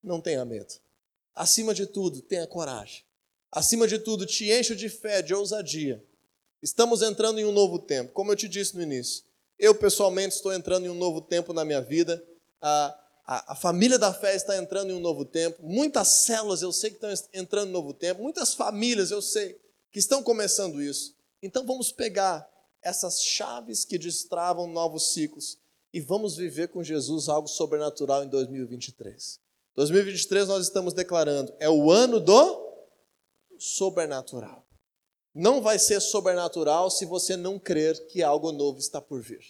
não 0.04 0.22
tenha 0.22 0.46
medo. 0.46 0.76
Acima 1.34 1.74
de 1.74 1.88
tudo, 1.88 2.22
tenha 2.22 2.46
coragem. 2.46 3.04
Acima 3.54 3.88
de 3.88 4.00
tudo, 4.00 4.26
te 4.26 4.52
encha 4.52 4.76
de 4.76 4.89
fé, 4.89 5.22
de 5.22 5.34
ousadia 5.34 6.04
Estamos 6.63 7.02
entrando 7.02 7.39
em 7.39 7.46
um 7.46 7.52
novo 7.52 7.78
tempo, 7.78 8.13
como 8.13 8.32
eu 8.32 8.38
te 8.38 8.48
disse 8.48 8.74
no 8.74 8.82
início. 8.82 9.26
Eu, 9.60 9.76
pessoalmente, 9.76 10.36
estou 10.36 10.54
entrando 10.54 10.86
em 10.86 10.89
um 10.89 10.96
novo 10.96 11.20
tempo 11.20 11.52
na 11.52 11.66
minha 11.66 11.82
vida. 11.82 12.24
A, 12.62 13.00
a, 13.26 13.52
a, 13.52 13.56
família 13.56 14.00
da 14.00 14.13
fé 14.13 14.34
está 14.34 14.56
entrando 14.58 14.89
em 14.89 14.94
um 14.94 15.00
novo 15.02 15.26
tempo. 15.26 15.62
Muitas 15.62 16.24
células 16.24 16.62
eu 16.62 16.72
sei 16.72 16.89
que 16.89 17.06
estão 17.06 17.30
entrando 17.34 17.68
em 17.68 17.70
um 17.70 17.74
novo 17.74 17.94
tempo. 17.94 18.24
Muitas 18.24 18.54
famílias 18.54 19.12
eu 19.12 19.22
sei 19.22 19.60
que 19.92 20.00
estão 20.00 20.24
começando 20.24 20.82
isso. 20.82 21.13
Então 21.42 21.66
vamos 21.66 21.92
pegar 21.92 22.50
essas 22.82 23.22
chaves 23.22 23.84
que 23.84 23.98
destravam 23.98 24.66
novos 24.66 25.12
ciclos 25.12 25.58
e 25.94 26.00
vamos 26.00 26.38
viver 26.38 26.70
com 26.70 26.82
Jesus 26.82 27.28
algo 27.28 27.50
sobrenatural 27.50 28.24
em 28.24 28.30
2023. 28.30 29.38
2023 29.76 30.48
nós 30.48 30.63
estamos 30.63 30.94
declarando, 30.94 31.54
é 31.60 31.70
o 31.70 31.92
ano 31.92 32.22
do 32.22 32.62
sobrenatural 33.63 34.63
não 35.34 35.62
vai 35.62 35.80
ser 35.80 35.99
sobrenatural 35.99 36.91
se 36.91 37.06
você 37.06 37.36
não 37.36 37.58
crer 37.58 38.06
que 38.08 38.21
algo 38.21 38.52
novo 38.52 38.78
está 38.78 39.02
por 39.02 39.21
vir. 39.21 39.43